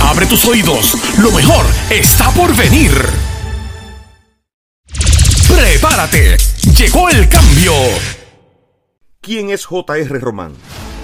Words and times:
Abre 0.00 0.26
tus 0.26 0.44
oídos, 0.46 0.94
lo 1.18 1.30
mejor 1.32 1.66
está 1.90 2.30
por 2.30 2.54
venir. 2.54 2.92
Prepárate, 5.48 6.36
llegó 6.76 7.08
el 7.08 7.28
cambio. 7.28 7.72
¿Quién 9.20 9.50
es 9.50 9.66
JR 9.66 10.20
Román? 10.20 10.52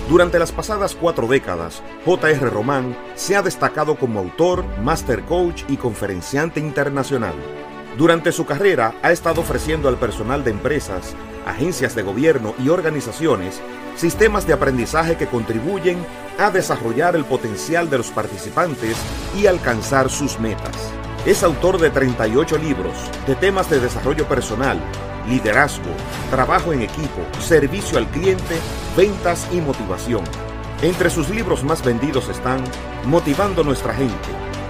Durante 0.08 0.38
las 0.38 0.52
pasadas 0.52 0.94
cuatro 0.94 1.26
décadas, 1.26 1.82
J.R. 2.04 2.50
Román 2.50 2.96
se 3.14 3.34
ha 3.34 3.42
destacado 3.42 3.96
como 3.96 4.20
autor, 4.20 4.64
master 4.82 5.22
coach 5.22 5.62
y 5.68 5.76
conferenciante 5.76 6.60
internacional. 6.60 7.34
Durante 7.96 8.32
su 8.32 8.46
carrera 8.46 8.94
ha 9.02 9.12
estado 9.12 9.42
ofreciendo 9.42 9.88
al 9.88 9.98
personal 9.98 10.44
de 10.44 10.50
empresas, 10.50 11.14
agencias 11.46 11.94
de 11.94 12.02
gobierno 12.02 12.54
y 12.58 12.68
organizaciones 12.70 13.60
sistemas 13.96 14.46
de 14.46 14.54
aprendizaje 14.54 15.16
que 15.16 15.26
contribuyen 15.26 15.98
a 16.38 16.50
desarrollar 16.50 17.14
el 17.16 17.24
potencial 17.24 17.90
de 17.90 17.98
los 17.98 18.08
participantes 18.10 18.96
y 19.36 19.46
alcanzar 19.46 20.10
sus 20.10 20.38
metas. 20.38 20.92
Es 21.26 21.42
autor 21.42 21.78
de 21.78 21.90
38 21.90 22.58
libros 22.58 22.94
de 23.26 23.34
temas 23.34 23.70
de 23.70 23.78
desarrollo 23.78 24.26
personal, 24.26 24.80
liderazgo, 25.28 25.90
trabajo 26.30 26.72
en 26.72 26.82
equipo, 26.82 27.20
servicio 27.40 27.98
al 27.98 28.08
cliente, 28.08 28.56
ventas 28.96 29.46
y 29.52 29.60
motivación. 29.60 30.24
Entre 30.80 31.10
sus 31.10 31.28
libros 31.28 31.62
más 31.62 31.84
vendidos 31.84 32.28
están 32.28 32.64
Motivando 33.04 33.62
nuestra 33.62 33.94
gente, 33.94 34.14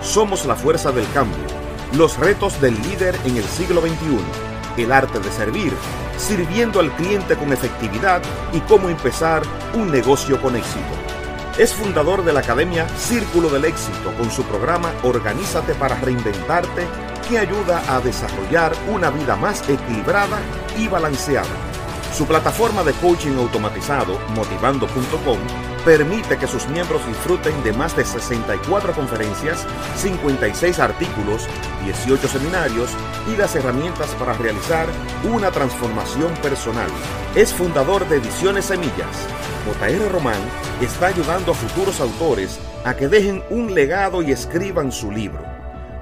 Somos 0.02 0.44
la 0.46 0.56
fuerza 0.56 0.90
del 0.90 1.10
cambio, 1.12 1.46
Los 1.94 2.16
retos 2.16 2.58
del 2.58 2.80
líder 2.80 3.14
en 3.26 3.36
el 3.36 3.44
siglo 3.44 3.82
XXI, 3.82 4.82
El 4.82 4.92
arte 4.92 5.20
de 5.20 5.30
servir, 5.30 5.74
Sirviendo 6.16 6.80
al 6.80 6.94
cliente 6.96 7.36
con 7.36 7.52
efectividad 7.52 8.22
y 8.52 8.60
cómo 8.60 8.88
empezar 8.88 9.42
un 9.74 9.90
negocio 9.90 10.40
con 10.40 10.56
éxito. 10.56 10.94
Es 11.58 11.74
fundador 11.74 12.24
de 12.24 12.32
la 12.32 12.40
Academia 12.40 12.88
Círculo 12.96 13.50
del 13.50 13.64
Éxito 13.66 14.14
con 14.16 14.30
su 14.30 14.42
programa 14.44 14.92
Organízate 15.02 15.74
para 15.74 15.96
Reinventarte 15.96 16.86
que 17.28 17.38
ayuda 17.38 17.82
a 17.88 18.00
desarrollar 18.00 18.72
una 18.88 19.10
vida 19.10 19.36
más 19.36 19.68
equilibrada 19.68 20.38
y 20.78 20.88
balanceada. 20.88 21.50
Su 22.16 22.26
plataforma 22.26 22.82
de 22.84 22.92
coaching 22.94 23.36
automatizado, 23.36 24.18
motivando.com, 24.34 25.38
permite 25.84 26.38
que 26.38 26.46
sus 26.46 26.68
miembros 26.68 27.06
disfruten 27.06 27.62
de 27.64 27.72
más 27.72 27.96
de 27.96 28.04
64 28.04 28.92
conferencias, 28.94 29.66
56 29.96 30.78
artículos, 30.78 31.48
18 31.84 32.28
seminarios 32.28 32.90
y 33.32 33.36
las 33.36 33.54
herramientas 33.56 34.14
para 34.14 34.34
realizar 34.34 34.86
una 35.24 35.50
transformación 35.50 36.32
personal. 36.34 36.88
Es 37.34 37.52
fundador 37.52 38.08
de 38.08 38.16
Ediciones 38.16 38.66
Semillas. 38.66 39.26
JR 39.66 40.12
Román 40.12 40.40
está 40.80 41.08
ayudando 41.08 41.52
a 41.52 41.54
futuros 41.54 42.00
autores 42.00 42.58
a 42.84 42.94
que 42.94 43.08
dejen 43.08 43.42
un 43.50 43.74
legado 43.74 44.22
y 44.22 44.32
escriban 44.32 44.92
su 44.92 45.10
libro 45.10 45.52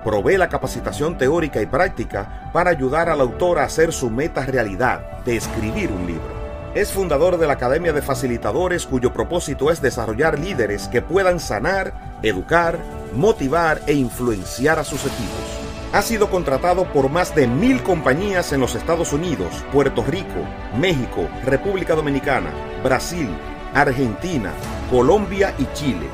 provee 0.04 0.38
la 0.38 0.48
capacitación 0.48 1.18
teórica 1.18 1.60
y 1.60 1.66
práctica 1.66 2.50
para 2.52 2.70
ayudar 2.70 3.08
al 3.08 3.20
autor 3.20 3.58
a 3.58 3.64
hacer 3.64 3.92
su 3.92 4.10
meta 4.10 4.46
realidad 4.46 5.22
de 5.24 5.36
escribir 5.36 5.90
un 5.90 6.06
libro. 6.06 6.39
Es 6.72 6.92
fundador 6.92 7.36
de 7.38 7.48
la 7.48 7.54
Academia 7.54 7.92
de 7.92 8.00
Facilitadores 8.00 8.86
cuyo 8.86 9.12
propósito 9.12 9.72
es 9.72 9.82
desarrollar 9.82 10.38
líderes 10.38 10.86
que 10.86 11.02
puedan 11.02 11.40
sanar, 11.40 12.20
educar, 12.22 12.78
motivar 13.12 13.80
e 13.88 13.94
influenciar 13.94 14.78
a 14.78 14.84
sus 14.84 15.00
equipos. 15.00 15.58
Ha 15.92 16.00
sido 16.00 16.30
contratado 16.30 16.84
por 16.92 17.10
más 17.10 17.34
de 17.34 17.48
mil 17.48 17.82
compañías 17.82 18.52
en 18.52 18.60
los 18.60 18.76
Estados 18.76 19.12
Unidos, 19.12 19.64
Puerto 19.72 20.04
Rico, 20.04 20.46
México, 20.78 21.28
República 21.44 21.96
Dominicana, 21.96 22.52
Brasil, 22.84 23.28
Argentina, 23.74 24.52
Colombia 24.92 25.52
y 25.58 25.66
Chile 25.74 26.06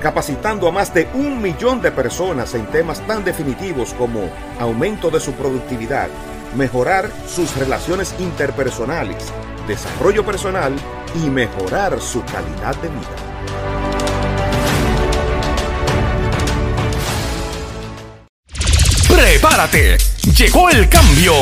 capacitando 0.00 0.68
a 0.68 0.70
más 0.72 0.92
de 0.92 1.08
un 1.14 1.40
millón 1.40 1.80
de 1.80 1.90
personas 1.90 2.54
en 2.54 2.66
temas 2.66 3.00
tan 3.06 3.24
definitivos 3.24 3.94
como 3.94 4.30
aumento 4.60 5.10
de 5.10 5.18
su 5.18 5.32
productividad, 5.32 6.08
mejorar 6.54 7.10
sus 7.28 7.56
relaciones 7.56 8.14
interpersonales, 8.18 9.32
desarrollo 9.66 10.24
personal 10.24 10.74
y 11.14 11.30
mejorar 11.30 12.00
su 12.00 12.22
calidad 12.24 12.76
de 12.76 12.88
vida. 12.88 13.16
Prepárate, 19.08 19.96
llegó 20.36 20.70
el 20.70 20.88
cambio. 20.88 21.32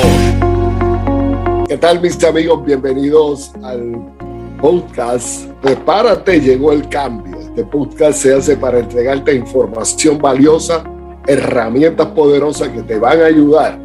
¿Qué 1.69 1.76
tal 1.76 2.00
mis 2.00 2.22
amigos? 2.25 2.65
Bienvenidos 2.65 3.53
al 3.62 3.92
podcast 4.60 5.50
Prepárate, 5.60 6.41
llegó 6.41 6.72
el 6.72 6.88
cambio 6.88 7.34
este 7.54 7.66
podcast 7.66 8.19
se 8.19 8.34
hace 8.34 8.56
para 8.56 8.81
entregarte 8.81 9.32
información 9.32 10.19
valiosa, 10.19 10.82
herramientas 11.25 12.09
poderosas 12.09 12.71
que 12.71 12.82
te 12.82 12.98
van 12.98 13.22
a 13.22 13.26
ayudar 13.26 13.84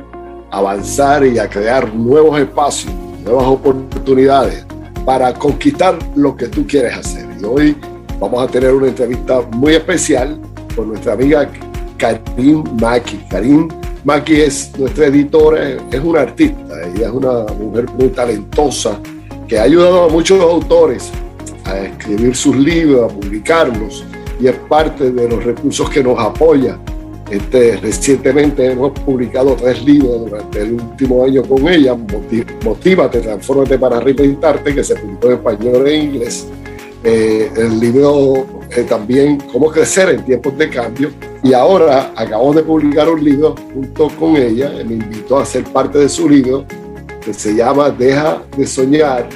avanzar 0.51 1.25
y 1.25 1.39
a 1.39 1.49
crear 1.49 1.93
nuevos 1.93 2.39
espacios, 2.39 2.93
nuevas 3.23 3.45
oportunidades 3.45 4.65
para 5.05 5.33
conquistar 5.33 5.97
lo 6.15 6.35
que 6.35 6.47
tú 6.47 6.65
quieres 6.67 6.95
hacer. 6.95 7.27
Y 7.39 7.45
hoy 7.45 7.75
vamos 8.19 8.43
a 8.43 8.47
tener 8.47 8.73
una 8.73 8.87
entrevista 8.87 9.41
muy 9.51 9.73
especial 9.73 10.39
con 10.75 10.89
nuestra 10.89 11.13
amiga 11.13 11.49
Karim 11.97 12.63
Maki. 12.79 13.17
Karim 13.29 13.67
Maki 14.03 14.41
es 14.41 14.71
nuestra 14.77 15.07
editora, 15.07 15.77
es 15.91 16.03
una 16.03 16.21
artista, 16.21 16.81
ella 16.93 17.07
es 17.07 17.13
una 17.13 17.43
mujer 17.53 17.85
muy 17.97 18.09
talentosa 18.09 18.99
que 19.47 19.59
ha 19.59 19.63
ayudado 19.63 20.05
a 20.05 20.09
muchos 20.09 20.39
autores 20.41 21.11
a 21.65 21.77
escribir 21.79 22.35
sus 22.35 22.55
libros, 22.55 23.11
a 23.11 23.15
publicarlos, 23.15 24.05
y 24.39 24.47
es 24.47 24.55
parte 24.69 25.11
de 25.11 25.27
los 25.27 25.43
recursos 25.43 25.89
que 25.89 26.03
nos 26.03 26.19
apoya. 26.19 26.77
Este, 27.29 27.77
recientemente 27.77 28.71
hemos 28.71 28.91
publicado 28.99 29.55
tres 29.55 29.83
libros 29.83 30.29
durante 30.29 30.61
el 30.61 30.73
último 30.73 31.23
año 31.23 31.43
con 31.43 31.67
ella, 31.67 31.95
Motívate, 32.63 33.19
Transfórmate 33.19 33.77
para 33.77 33.99
Reinventarte, 33.99 34.73
que 34.73 34.83
se 34.83 34.95
publicó 34.95 35.27
en 35.27 35.33
español 35.33 35.87
e 35.87 35.97
inglés. 35.97 36.47
Eh, 37.03 37.51
el 37.55 37.79
libro 37.79 38.45
eh, 38.75 38.83
también 38.83 39.37
Cómo 39.51 39.71
crecer 39.71 40.09
en 40.09 40.25
tiempos 40.25 40.57
de 40.57 40.69
cambio. 40.69 41.11
Y 41.43 41.53
ahora 41.53 42.11
acabamos 42.15 42.55
de 42.55 42.63
publicar 42.63 43.07
un 43.07 43.23
libro 43.23 43.55
junto 43.73 44.09
con 44.19 44.35
ella, 44.35 44.71
me 44.85 44.95
invitó 44.95 45.37
a 45.37 45.45
ser 45.45 45.63
parte 45.65 45.99
de 45.99 46.09
su 46.09 46.27
libro, 46.27 46.65
que 47.23 47.33
se 47.33 47.55
llama 47.55 47.89
Deja 47.91 48.41
de 48.57 48.65
soñar 48.65 49.29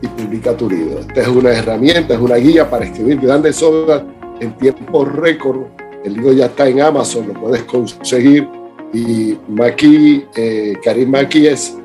y 0.00 0.08
publica 0.08 0.56
tu 0.56 0.68
libro. 0.68 1.00
Esta 1.00 1.20
es 1.20 1.28
una 1.28 1.50
herramienta, 1.52 2.14
es 2.14 2.20
una 2.20 2.36
guía 2.36 2.68
para 2.68 2.86
escribir 2.86 3.20
grandes 3.20 3.62
obras 3.62 4.02
en 4.40 4.56
tiempo 4.56 5.04
récord. 5.04 5.81
El 6.04 6.14
libro 6.14 6.32
ya 6.32 6.46
está 6.46 6.66
en 6.68 6.80
Amazon, 6.80 7.28
lo 7.28 7.34
puedes 7.34 7.62
conseguir. 7.64 8.48
Y 8.92 9.36
Maki, 9.48 10.26
eh, 10.34 10.74
Karim 10.82 11.10
Maki 11.10 11.46
es 11.46 11.76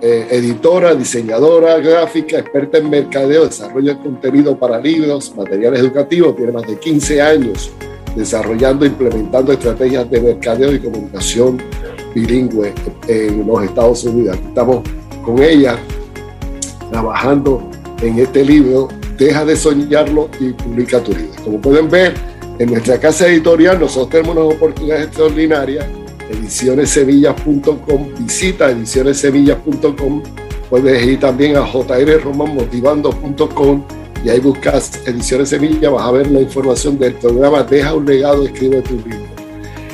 eh, 0.00 0.26
editora, 0.30 0.94
diseñadora 0.94 1.78
gráfica, 1.78 2.38
experta 2.38 2.78
en 2.78 2.90
mercadeo, 2.90 3.46
desarrollo 3.46 3.94
de 3.94 4.00
contenido 4.00 4.56
para 4.56 4.78
libros, 4.78 5.34
materiales 5.34 5.80
educativos, 5.80 6.36
tiene 6.36 6.52
más 6.52 6.66
de 6.66 6.78
15 6.78 7.22
años 7.22 7.70
desarrollando 8.14 8.84
e 8.84 8.88
implementando 8.88 9.52
estrategias 9.52 10.10
de 10.10 10.20
mercadeo 10.20 10.72
y 10.72 10.78
comunicación 10.78 11.58
bilingüe 12.14 12.72
en 13.08 13.46
los 13.46 13.62
Estados 13.62 14.04
Unidos. 14.04 14.36
Aquí 14.36 14.48
estamos 14.48 14.82
con 15.22 15.42
ella 15.42 15.76
trabajando 16.90 17.68
en 18.00 18.18
este 18.18 18.44
libro, 18.44 18.88
deja 19.18 19.44
de 19.44 19.56
soñarlo 19.56 20.28
y 20.40 20.52
publica 20.52 21.00
tu 21.00 21.12
libro. 21.12 21.32
Como 21.44 21.60
pueden 21.60 21.90
ver, 21.90 22.14
en 22.58 22.70
nuestra 22.70 22.98
casa 22.98 23.28
editorial 23.28 23.78
nosotros 23.80 24.08
tenemos 24.10 24.36
unas 24.36 24.54
oportunidades 24.56 25.06
extraordinarias, 25.06 25.86
edicionessemillas.com, 26.30 28.08
visita 28.18 28.70
edicionessemillas.com, 28.70 30.22
puedes 30.70 31.06
ir 31.06 31.20
también 31.20 31.56
a 31.56 31.66
jrromanmotivando.com 31.66 33.82
y 34.24 34.28
ahí 34.28 34.40
buscas 34.40 35.06
Ediciones 35.06 35.50
Semillas, 35.50 35.92
vas 35.92 36.04
a 36.04 36.10
ver 36.10 36.28
la 36.30 36.40
información 36.40 36.98
del 36.98 37.14
programa. 37.14 37.62
Deja 37.62 37.94
un 37.94 38.06
legado, 38.06 38.44
escribe 38.44 38.82
tu 38.82 38.94
libro. 38.94 39.24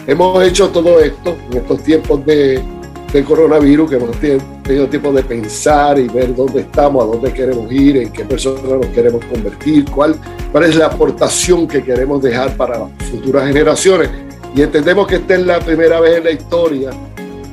Hemos 0.07 0.43
hecho 0.43 0.71
todo 0.71 1.01
esto 1.01 1.37
en 1.51 1.59
estos 1.59 1.83
tiempos 1.83 2.25
de 2.25 2.63
del 3.13 3.25
coronavirus, 3.25 3.91
que 3.91 3.97
hemos 3.97 4.17
tenido 4.19 4.89
tiempo 4.89 5.13
de 5.13 5.23
pensar 5.23 5.99
y 5.99 6.09
ver 6.09 6.35
dónde 6.35 6.63
estamos, 6.63 7.05
a 7.05 7.07
dónde 7.07 7.33
queremos 7.33 7.71
ir, 7.71 7.99
en 7.99 8.11
qué 8.11 8.25
personas 8.25 8.63
nos 8.63 8.87
queremos 8.87 9.23
convertir, 9.27 9.85
cuál, 9.91 10.17
cuál 10.51 10.65
es 10.65 10.77
la 10.77 10.87
aportación 10.87 11.69
que 11.69 11.83
queremos 11.83 12.23
dejar 12.23 12.57
para 12.57 12.87
futuras 13.11 13.47
generaciones. 13.47 14.09
Y 14.55 14.63
entendemos 14.63 15.07
que 15.07 15.17
esta 15.17 15.35
es 15.35 15.47
la 15.47 15.61
primera 15.61 16.01
vez 16.01 16.19
en 16.19 16.25
la 16.25 16.31
historia 16.31 16.91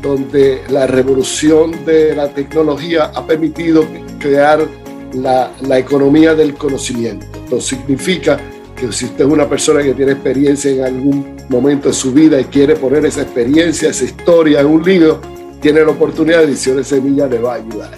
donde 0.02 0.62
la 0.70 0.88
revolución 0.88 1.86
de 1.86 2.16
la 2.16 2.30
tecnología 2.30 3.12
ha 3.14 3.26
permitido 3.26 3.86
crear 4.18 4.66
la, 5.14 5.52
la 5.62 5.78
economía 5.78 6.36
del 6.36 6.54
conocimiento. 6.54 7.26
Esto 7.44 7.60
significa 7.60 8.40
que 8.78 8.92
si 8.94 9.06
usted 9.06 9.26
es 9.26 9.32
una 9.32 9.50
persona 9.50 9.84
que 9.84 9.94
tiene 9.94 10.14
experiencia 10.14 10.72
en 10.72 10.84
algún 10.84 11.36
momento 11.50 11.90
de 11.90 11.94
su 11.94 12.14
vida 12.14 12.40
y 12.40 12.46
quiere 12.46 12.78
poner 12.78 13.06
esa 13.06 13.24
experiencia, 13.24 13.90
esa 13.90 14.06
historia 14.06 14.62
en 14.62 14.68
un 14.68 14.84
libro, 14.84 15.20
tiene 15.62 15.82
la 15.82 15.92
oportunidad 15.92 16.40
de 16.40 16.46
Ediciones 16.46 16.88
Semilla 16.88 17.28
le 17.28 17.40
va 17.40 17.54
a 17.54 17.56
ayudar. 17.56 17.92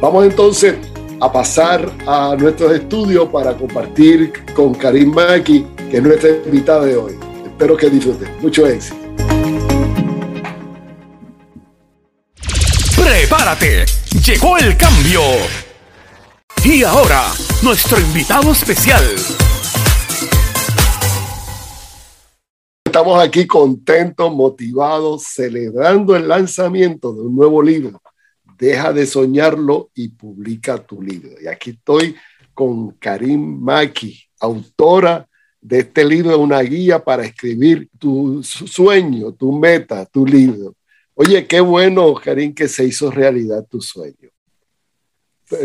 Vamos 0.00 0.24
entonces 0.24 0.74
a 1.20 1.32
pasar 1.32 1.90
a 2.06 2.36
nuestros 2.38 2.72
estudios 2.72 3.28
para 3.28 3.54
compartir 3.54 4.32
con 4.54 4.74
Karim 4.74 5.12
Maki, 5.12 5.66
que 5.90 5.98
es 5.98 6.02
nuestra 6.02 6.30
invitada 6.30 6.84
de 6.84 6.96
hoy. 6.96 7.16
Espero 7.44 7.76
que 7.76 7.88
disfruten. 7.88 8.28
Mucho 8.40 8.66
éxito. 8.66 8.96
Prepárate, 12.96 13.84
llegó 14.24 14.58
el 14.58 14.76
cambio. 14.76 15.20
Y 16.64 16.82
ahora, 16.82 17.26
nuestro 17.62 18.00
invitado 18.00 18.52
especial. 18.52 19.04
Estamos 22.94 23.20
aquí 23.20 23.44
contentos, 23.44 24.32
motivados, 24.32 25.24
celebrando 25.24 26.14
el 26.14 26.28
lanzamiento 26.28 27.12
de 27.12 27.22
un 27.22 27.34
nuevo 27.34 27.60
libro. 27.60 28.00
Deja 28.56 28.92
de 28.92 29.04
soñarlo 29.04 29.90
y 29.96 30.10
publica 30.10 30.78
tu 30.78 31.02
libro. 31.02 31.30
Y 31.42 31.48
aquí 31.48 31.70
estoy 31.70 32.14
con 32.54 32.92
Karim 32.92 33.58
Maki, 33.60 34.16
autora 34.38 35.28
de 35.60 35.80
este 35.80 36.04
libro, 36.04 36.38
una 36.38 36.60
guía 36.60 37.02
para 37.02 37.24
escribir 37.24 37.88
tu 37.98 38.44
sueño, 38.44 39.32
tu 39.32 39.50
meta, 39.50 40.06
tu 40.06 40.24
libro. 40.24 40.76
Oye, 41.14 41.48
qué 41.48 41.58
bueno, 41.58 42.14
Karim, 42.14 42.54
que 42.54 42.68
se 42.68 42.84
hizo 42.84 43.10
realidad 43.10 43.66
tu 43.68 43.80
sueño. 43.80 44.30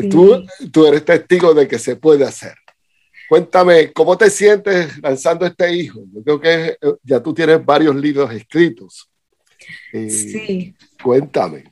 Tú, 0.09 0.43
tú 0.71 0.87
eres 0.87 1.05
testigo 1.05 1.53
de 1.53 1.67
que 1.67 1.77
se 1.77 1.95
puede 1.95 2.25
hacer. 2.25 2.55
Cuéntame, 3.29 3.93
¿cómo 3.93 4.17
te 4.17 4.27
sientes 4.31 4.97
lanzando 5.03 5.45
este 5.45 5.71
hijo? 5.71 6.01
Yo 6.11 6.23
creo 6.23 6.41
que 6.41 6.65
eh, 6.81 6.95
ya 7.03 7.21
tú 7.21 7.31
tienes 7.31 7.63
varios 7.63 7.95
libros 7.95 8.33
escritos. 8.33 9.07
Eh, 9.93 10.09
sí. 10.09 10.75
Cuéntame. 11.03 11.65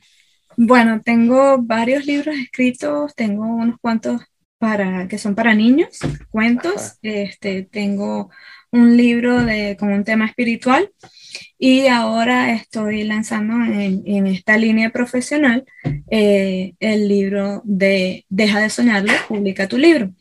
Bueno, 0.56 1.00
tengo 1.04 1.58
varios 1.60 2.06
libros 2.06 2.36
escritos, 2.36 3.12
tengo 3.16 3.44
unos 3.44 3.76
cuantos 3.80 4.22
para, 4.58 5.08
que 5.08 5.18
son 5.18 5.34
para 5.34 5.52
niños, 5.52 5.98
cuentos. 6.30 6.98
Este, 7.02 7.64
tengo 7.64 8.30
un 8.70 8.96
libro 8.96 9.44
de, 9.44 9.76
con 9.80 9.92
un 9.92 10.04
tema 10.04 10.26
espiritual 10.26 10.92
y 11.58 11.88
ahora 11.88 12.52
estoy 12.52 13.02
lanzando 13.02 13.54
en, 13.54 14.26
esta 14.28 14.56
línea 14.56 14.90
profesional 14.90 15.64
eh, 16.10 16.74
el 16.78 17.08
libro 17.08 17.62
de 17.64 18.26
Deja 18.28 18.60
de 18.60 18.70
soñarlo, 18.70 19.12
publica 19.26 19.66
tu 19.66 19.76
libro. 19.76 20.12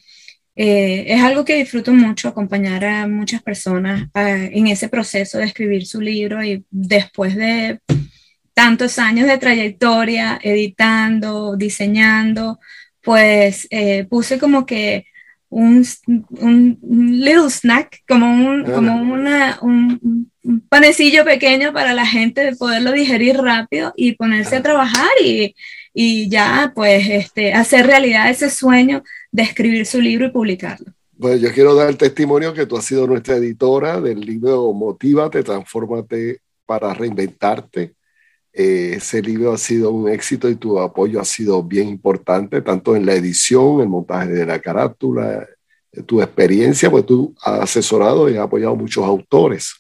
Eh, 0.60 1.06
es 1.14 1.22
algo 1.22 1.46
que 1.46 1.56
disfruto 1.56 1.94
mucho, 1.94 2.28
acompañar 2.28 2.84
a 2.84 3.08
muchas 3.08 3.44
personas 3.44 4.10
en 4.16 4.66
ese 4.66 4.90
proceso 4.90 5.38
de 5.38 5.46
escribir 5.46 5.86
su 5.86 6.02
libro 6.02 6.44
y 6.44 6.66
después 6.72 7.36
de 7.36 7.80
tantos 8.56 8.98
años 8.98 9.28
de 9.28 9.38
trayectoria, 9.38 10.40
editando, 10.42 11.56
diseñando, 11.56 12.60
pues 13.04 13.68
eh, 13.70 14.08
puse 14.10 14.40
como 14.40 14.66
que 14.66 15.06
un, 15.50 15.86
un, 16.08 16.80
little 16.82 17.52
snack, 17.52 18.02
como, 18.08 18.26
un, 18.26 18.64
como 18.66 18.96
una, 18.96 19.60
un, 19.62 20.32
panecillo 20.70 21.24
pequeño 21.24 21.72
para 21.72 21.94
la 21.94 22.08
gente 22.08 22.42
de 22.42 22.56
poderlo 22.56 22.94
digerir 22.94 23.38
rápido 23.38 23.94
y 23.96 24.14
ponerse 24.14 24.56
a 24.56 24.64
trabajar 24.64 25.10
y, 25.24 25.54
y 26.00 26.30
ya 26.30 26.74
pues 26.76 27.10
este, 27.10 27.54
hacer 27.54 27.88
realidad 27.88 28.30
ese 28.30 28.52
sueño 28.52 29.04
de 29.32 29.42
escribir 29.42 29.84
su 29.88 30.00
libro 30.00 30.28
y 30.28 30.30
publicarlo. 30.30 30.94
Bueno, 31.14 31.38
yo 31.38 31.52
quiero 31.52 31.74
dar 31.74 31.96
testimonio 31.96 32.54
que 32.54 32.68
tú 32.68 32.78
has 32.78 32.86
sido 32.86 33.08
nuestra 33.08 33.38
editora 33.38 34.00
del 34.00 34.20
libro 34.20 34.72
Motívate, 34.74 35.42
Transfórmate 35.42 36.42
para 36.68 36.94
Reinventarte. 36.94 37.96
Eh, 38.54 38.94
ese 38.98 39.24
libro 39.24 39.54
ha 39.54 39.58
sido 39.58 39.90
un 39.90 40.08
éxito 40.08 40.48
y 40.48 40.56
tu 40.58 40.80
apoyo 40.80 41.20
ha 41.20 41.26
sido 41.26 41.64
bien 41.64 41.88
importante, 41.88 42.62
tanto 42.62 42.96
en 42.96 43.04
la 43.04 43.16
edición, 43.16 43.82
el 43.82 43.90
montaje 43.90 44.30
de 44.30 44.46
la 44.46 44.60
carátula, 44.60 45.48
eh, 45.92 46.04
tu 46.04 46.22
experiencia, 46.22 46.92
pues 46.92 47.08
tú 47.08 47.34
has 47.42 47.62
asesorado 47.62 48.30
y 48.30 48.38
has 48.38 48.44
apoyado 48.44 48.74
a 48.74 48.78
muchos 48.78 49.04
autores. 49.04 49.74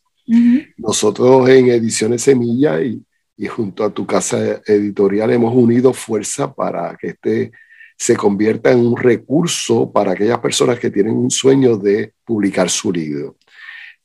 Nosotros 0.77 1.47
en 1.47 1.69
Ediciones 1.69 2.23
Semilla 2.23 2.81
y, 2.81 3.01
y 3.37 3.47
junto 3.47 3.83
a 3.83 3.91
tu 3.91 4.05
casa 4.05 4.61
editorial 4.65 5.31
hemos 5.31 5.53
unido 5.55 5.93
fuerza 5.93 6.53
para 6.53 6.97
que 6.97 7.09
este 7.09 7.51
se 7.95 8.15
convierta 8.15 8.71
en 8.71 8.79
un 8.79 8.97
recurso 8.97 9.91
para 9.91 10.11
aquellas 10.11 10.39
personas 10.39 10.79
que 10.79 10.91
tienen 10.91 11.15
un 11.15 11.31
sueño 11.31 11.77
de 11.77 12.13
publicar 12.23 12.69
su 12.69 12.91
libro. 12.91 13.37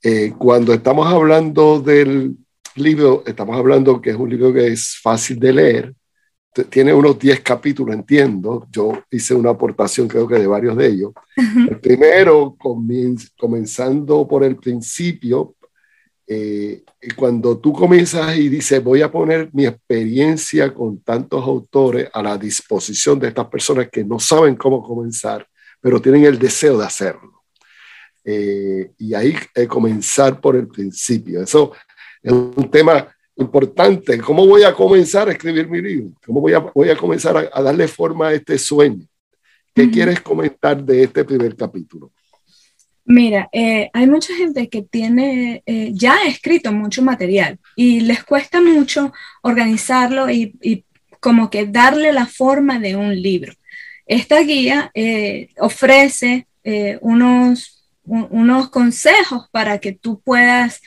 Eh, 0.02 0.32
cuando 0.38 0.72
estamos 0.72 1.06
hablando 1.06 1.80
del 1.80 2.36
libro, 2.76 3.22
estamos 3.26 3.56
hablando 3.56 4.00
que 4.00 4.10
es 4.10 4.16
un 4.16 4.30
libro 4.30 4.52
que 4.52 4.68
es 4.68 4.98
fácil 5.02 5.38
de 5.38 5.52
leer, 5.52 5.94
tiene 6.68 6.92
unos 6.92 7.18
10 7.18 7.40
capítulos, 7.40 7.94
entiendo. 7.94 8.66
Yo 8.70 8.92
hice 9.10 9.34
una 9.34 9.50
aportación, 9.50 10.06
creo 10.06 10.28
que 10.28 10.38
de 10.38 10.46
varios 10.46 10.76
de 10.76 10.86
ellos. 10.86 11.12
El 11.36 11.80
primero, 11.80 12.56
comenzando 13.38 14.28
por 14.28 14.44
el 14.44 14.56
principio, 14.56 15.54
eh, 16.34 16.84
cuando 17.16 17.58
tú 17.58 17.72
comienzas 17.72 18.36
y 18.36 18.48
dices, 18.48 18.82
voy 18.82 19.02
a 19.02 19.10
poner 19.10 19.50
mi 19.52 19.66
experiencia 19.66 20.72
con 20.72 21.02
tantos 21.02 21.44
autores 21.44 22.08
a 22.12 22.22
la 22.22 22.38
disposición 22.38 23.18
de 23.18 23.28
estas 23.28 23.46
personas 23.48 23.88
que 23.90 24.04
no 24.04 24.18
saben 24.18 24.56
cómo 24.56 24.82
comenzar, 24.82 25.46
pero 25.80 26.00
tienen 26.00 26.24
el 26.24 26.38
deseo 26.38 26.78
de 26.78 26.86
hacerlo. 26.86 27.42
Eh, 28.24 28.92
y 28.98 29.14
ahí 29.14 29.34
eh, 29.54 29.66
comenzar 29.66 30.40
por 30.40 30.56
el 30.56 30.68
principio. 30.68 31.42
Eso 31.42 31.72
es 32.22 32.32
un 32.32 32.70
tema 32.70 33.08
importante. 33.36 34.18
¿Cómo 34.20 34.46
voy 34.46 34.62
a 34.62 34.72
comenzar 34.72 35.28
a 35.28 35.32
escribir 35.32 35.68
mi 35.68 35.82
libro? 35.82 36.14
¿Cómo 36.24 36.40
voy 36.40 36.52
a, 36.54 36.60
voy 36.60 36.88
a 36.88 36.96
comenzar 36.96 37.50
a, 37.52 37.62
darle 37.62 37.88
forma 37.88 38.28
a 38.28 38.34
este 38.34 38.56
sueño? 38.58 39.06
¿Qué 39.74 39.90
quieres 39.90 40.20
comentar 40.20 40.82
de 40.82 41.02
este 41.02 41.24
primer 41.24 41.56
capítulo? 41.56 42.12
Mira, 43.04 43.48
eh, 43.52 43.90
hay 43.92 44.06
mucha 44.06 44.34
gente 44.36 44.68
que 44.68 44.82
tiene, 44.82 45.62
eh, 45.66 45.90
ya 45.92 46.14
ha 46.14 46.28
escrito 46.28 46.72
mucho 46.72 47.02
material 47.02 47.58
y 47.74 48.00
les 48.00 48.22
cuesta 48.22 48.60
mucho 48.60 49.12
organizarlo 49.42 50.30
y, 50.30 50.84
como 51.20 51.50
que 51.50 51.66
darle 51.66 52.12
la 52.12 52.26
forma 52.26 52.80
de 52.80 52.96
un 52.96 53.20
libro. 53.20 53.52
Esta 54.06 54.40
guía 54.40 54.90
eh, 54.94 55.50
ofrece 55.58 56.48
unos, 57.00 57.84
unos 58.04 58.70
consejos 58.70 59.48
para 59.52 59.78
que 59.78 59.92
tú 59.92 60.20
puedas 60.20 60.80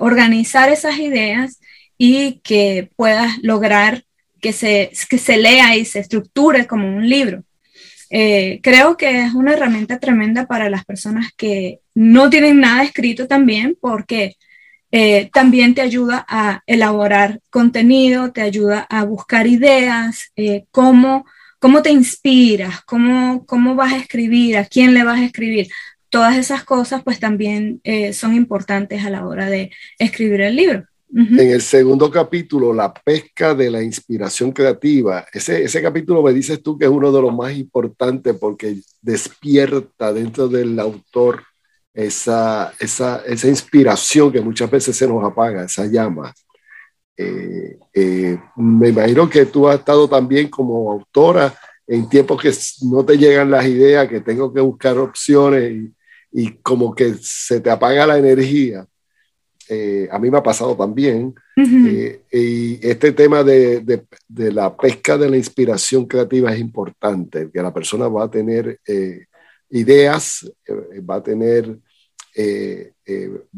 organizar 0.00 0.68
esas 0.68 0.98
ideas 0.98 1.60
y 1.96 2.40
que 2.40 2.90
puedas 2.96 3.38
lograr 3.42 4.04
que 4.40 4.52
se, 4.52 4.90
que 5.08 5.18
se 5.18 5.36
lea 5.36 5.76
y 5.76 5.84
se 5.84 6.00
estructure 6.00 6.66
como 6.66 6.88
un 6.88 7.08
libro. 7.08 7.44
Eh, 8.10 8.60
creo 8.62 8.96
que 8.96 9.22
es 9.24 9.34
una 9.34 9.52
herramienta 9.52 9.98
tremenda 9.98 10.46
para 10.46 10.70
las 10.70 10.84
personas 10.84 11.32
que 11.36 11.80
no 11.94 12.30
tienen 12.30 12.60
nada 12.60 12.82
escrito 12.82 13.26
también, 13.26 13.76
porque 13.80 14.36
eh, 14.92 15.30
también 15.32 15.74
te 15.74 15.82
ayuda 15.82 16.24
a 16.28 16.62
elaborar 16.66 17.40
contenido, 17.50 18.32
te 18.32 18.42
ayuda 18.42 18.86
a 18.88 19.04
buscar 19.04 19.46
ideas, 19.46 20.32
eh, 20.36 20.64
cómo, 20.70 21.26
cómo 21.58 21.82
te 21.82 21.90
inspiras, 21.90 22.82
cómo, 22.84 23.44
cómo 23.46 23.74
vas 23.74 23.92
a 23.92 23.98
escribir, 23.98 24.56
a 24.58 24.64
quién 24.64 24.94
le 24.94 25.04
vas 25.04 25.20
a 25.20 25.24
escribir. 25.24 25.68
Todas 26.10 26.36
esas 26.36 26.64
cosas 26.64 27.02
pues 27.04 27.20
también 27.20 27.82
son 28.12 28.34
importantes 28.34 29.04
a 29.04 29.10
la 29.10 29.26
hora 29.26 29.46
de 29.50 29.70
escribir 29.98 30.40
el 30.40 30.56
libro. 30.56 30.86
En 31.10 31.50
el 31.50 31.62
segundo 31.62 32.10
capítulo, 32.10 32.74
la 32.74 32.92
pesca 32.92 33.54
de 33.54 33.70
la 33.70 33.82
inspiración 33.82 34.52
creativa, 34.52 35.26
ese, 35.32 35.62
ese 35.62 35.80
capítulo 35.80 36.22
me 36.22 36.34
dices 36.34 36.62
tú 36.62 36.76
que 36.76 36.84
es 36.84 36.90
uno 36.90 37.10
de 37.10 37.22
los 37.22 37.34
más 37.34 37.56
importantes 37.56 38.36
porque 38.38 38.76
despierta 39.00 40.12
dentro 40.12 40.48
del 40.48 40.78
autor 40.78 41.42
esa, 41.94 42.74
esa, 42.78 43.24
esa 43.24 43.48
inspiración 43.48 44.30
que 44.30 44.42
muchas 44.42 44.70
veces 44.70 44.96
se 44.96 45.08
nos 45.08 45.24
apaga, 45.24 45.64
esa 45.64 45.86
llama. 45.86 46.32
Eh, 47.16 47.78
eh, 47.94 48.38
me 48.56 48.90
imagino 48.90 49.30
que 49.30 49.46
tú 49.46 49.66
has 49.66 49.78
estado 49.78 50.08
también 50.08 50.48
como 50.48 50.92
autora 50.92 51.54
en 51.86 52.06
tiempos 52.08 52.40
que 52.40 52.52
no 52.82 53.02
te 53.04 53.16
llegan 53.16 53.50
las 53.50 53.66
ideas, 53.66 54.08
que 54.08 54.20
tengo 54.20 54.52
que 54.52 54.60
buscar 54.60 54.98
opciones 54.98 55.72
y, 55.72 55.94
y 56.30 56.52
como 56.58 56.94
que 56.94 57.14
se 57.14 57.60
te 57.60 57.70
apaga 57.70 58.06
la 58.06 58.18
energía 58.18 58.86
eh, 59.68 60.08
a 60.10 60.18
mí 60.18 60.30
me 60.30 60.38
ha 60.38 60.42
pasado 60.42 60.76
también. 60.76 61.34
Eh, 61.56 62.22
y 62.30 62.86
este 62.86 63.12
tema 63.12 63.42
de, 63.42 63.80
de, 64.28 64.52
la 64.52 64.76
pesca 64.76 65.18
de 65.18 65.28
la 65.28 65.36
inspiración 65.36 66.06
creativa 66.06 66.52
es 66.52 66.60
importante, 66.60 67.50
que 67.52 67.62
la 67.62 67.74
persona 67.74 68.08
va 68.08 68.24
a 68.24 68.30
tener 68.30 68.78
eh, 68.86 69.26
ideas, 69.70 70.50
va 71.08 71.16
a 71.16 71.22
tener 71.22 71.78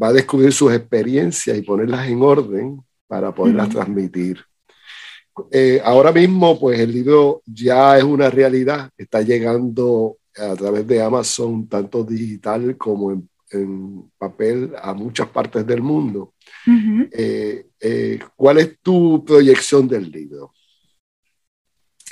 va 0.02 0.08
a 0.08 0.12
descubrir 0.14 0.52
sus 0.54 0.72
experiencias 0.72 1.58
y 1.58 1.60
ponerlas 1.60 2.08
en 2.08 2.22
orden 2.22 2.80
para 3.06 3.34
poderlas 3.34 3.68
transmitir. 3.68 4.38
Eh, 5.50 5.80
ahora 5.84 6.12
mismo, 6.12 6.58
pues 6.58 6.80
el 6.80 6.92
libro 6.92 7.42
ya 7.46 7.96
es 7.98 8.04
una 8.04 8.30
realidad, 8.30 8.90
está 8.96 9.22
llegando 9.22 10.16
a 10.36 10.54
través 10.54 10.86
de 10.86 11.02
Amazon, 11.02 11.68
tanto 11.68 12.04
digital 12.04 12.76
como 12.76 13.12
en, 13.12 13.28
papel, 14.18 14.72
a 14.80 14.94
muchas 14.94 15.28
partes 15.28 15.66
del 15.66 15.82
mundo. 15.82 16.34
¿Cuál 18.36 18.58
es 18.58 18.78
tu 18.80 19.24
proyección 19.24 19.88
del 19.88 20.10
libro? 20.10 20.52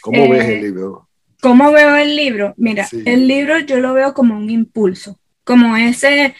¿Cómo 0.00 0.28
ves 0.30 0.44
el 0.44 0.62
libro? 0.62 1.08
¿Cómo 1.40 1.70
veo 1.70 1.96
el 1.96 2.16
libro? 2.16 2.54
Mira, 2.56 2.88
el 3.04 3.28
libro 3.28 3.60
yo 3.60 3.78
lo 3.78 3.94
veo 3.94 4.12
como 4.14 4.36
un 4.36 4.50
impulso, 4.50 5.18
como 5.44 5.76
ese 5.76 6.34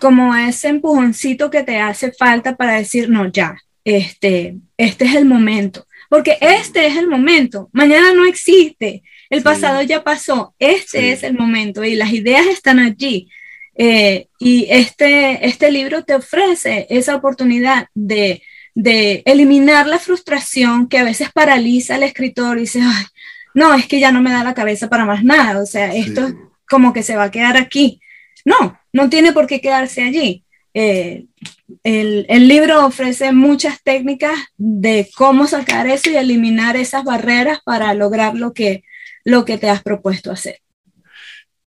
como 0.00 0.34
ese 0.34 0.68
empujoncito 0.68 1.48
que 1.48 1.62
te 1.62 1.78
hace 1.78 2.10
falta 2.10 2.56
para 2.56 2.72
decir, 2.72 3.08
no, 3.08 3.30
ya, 3.30 3.56
este, 3.84 4.56
este 4.76 5.04
es 5.04 5.14
el 5.14 5.26
momento. 5.26 5.86
Porque 6.08 6.38
este 6.40 6.86
es 6.88 6.96
el 6.96 7.06
momento. 7.08 7.70
Mañana 7.72 8.12
no 8.12 8.26
existe. 8.26 9.04
El 9.30 9.42
pasado 9.42 9.80
ya 9.82 10.02
pasó. 10.02 10.54
Este 10.58 11.12
es 11.12 11.22
el 11.22 11.34
momento 11.34 11.84
y 11.84 11.94
las 11.94 12.12
ideas 12.12 12.46
están 12.46 12.80
allí. 12.80 13.30
Eh, 13.74 14.28
y 14.38 14.66
este, 14.70 15.46
este 15.46 15.70
libro 15.70 16.04
te 16.04 16.14
ofrece 16.14 16.86
esa 16.90 17.16
oportunidad 17.16 17.88
de, 17.94 18.42
de, 18.74 19.22
eliminar 19.24 19.86
la 19.86 19.98
frustración 19.98 20.88
que 20.88 20.98
a 20.98 21.04
veces 21.04 21.32
paraliza 21.32 21.94
al 21.94 22.02
escritor 22.02 22.58
y 22.58 22.62
dice, 22.62 22.80
Ay, 22.82 23.04
no, 23.54 23.74
es 23.74 23.86
que 23.86 24.00
ya 24.00 24.12
no 24.12 24.20
me 24.20 24.32
da 24.32 24.44
la 24.44 24.54
cabeza 24.54 24.88
para 24.88 25.04
más 25.04 25.24
nada. 25.24 25.60
O 25.60 25.66
sea, 25.66 25.94
esto 25.94 26.28
como 26.68 26.92
que 26.92 27.02
se 27.02 27.16
va 27.16 27.24
a 27.24 27.30
quedar 27.30 27.56
aquí. 27.56 28.00
No, 28.44 28.78
no 28.92 29.08
tiene 29.08 29.32
por 29.32 29.46
qué 29.46 29.60
quedarse 29.60 30.02
allí. 30.02 30.44
Eh, 30.74 31.26
el, 31.84 32.48
libro 32.48 32.86
ofrece 32.86 33.32
muchas 33.32 33.82
técnicas 33.82 34.32
de 34.56 35.08
cómo 35.16 35.46
sacar 35.46 35.86
eso 35.86 36.10
y 36.10 36.16
eliminar 36.16 36.76
esas 36.76 37.04
barreras 37.04 37.60
para 37.64 37.92
lograr 37.94 38.34
lo 38.34 38.52
que, 38.52 38.84
lo 39.24 39.44
que 39.44 39.58
te 39.58 39.68
has 39.68 39.82
propuesto 39.82 40.30
hacer. 40.30 40.61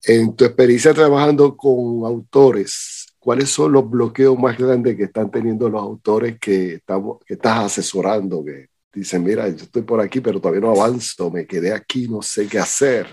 En 0.05 0.35
tu 0.35 0.45
experiencia 0.45 0.95
trabajando 0.95 1.57
con 1.57 2.05
autores, 2.07 3.07
¿cuáles 3.19 3.51
son 3.51 3.73
los 3.73 3.89
bloqueos 3.89 4.39
más 4.39 4.57
grandes 4.57 4.97
que 4.97 5.05
están 5.05 5.31
teniendo 5.31 5.69
los 5.69 5.83
autores 5.83 6.39
que, 6.41 6.75
estamos, 6.75 7.19
que 7.27 7.35
estás 7.35 7.67
asesorando? 7.67 8.45
Que 8.45 8.69
dicen, 8.93 9.23
mira, 9.23 9.49
yo 9.49 9.65
estoy 9.65 9.83
por 9.83 10.01
aquí, 10.01 10.21
pero 10.21 10.41
todavía 10.41 10.63
no 10.63 10.71
avanzo, 10.71 11.31
me 11.31 11.47
quedé 11.47 11.73
aquí, 11.73 12.09
no 12.09 12.23
sé 12.23 12.47
qué 12.47 12.59
hacer, 12.59 13.07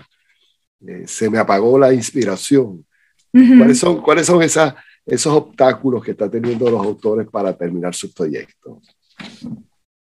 eh, 0.86 1.04
se 1.06 1.28
me 1.28 1.38
apagó 1.38 1.78
la 1.78 1.92
inspiración. 1.92 2.84
¿Cuáles 3.30 3.78
son, 3.78 4.00
cuáles 4.00 4.26
son 4.26 4.42
esas, 4.42 4.74
esos 5.04 5.32
obstáculos 5.32 6.02
que 6.02 6.12
están 6.12 6.30
teniendo 6.30 6.70
los 6.70 6.84
autores 6.84 7.28
para 7.30 7.56
terminar 7.56 7.94
sus 7.94 8.12
proyectos? 8.12 8.78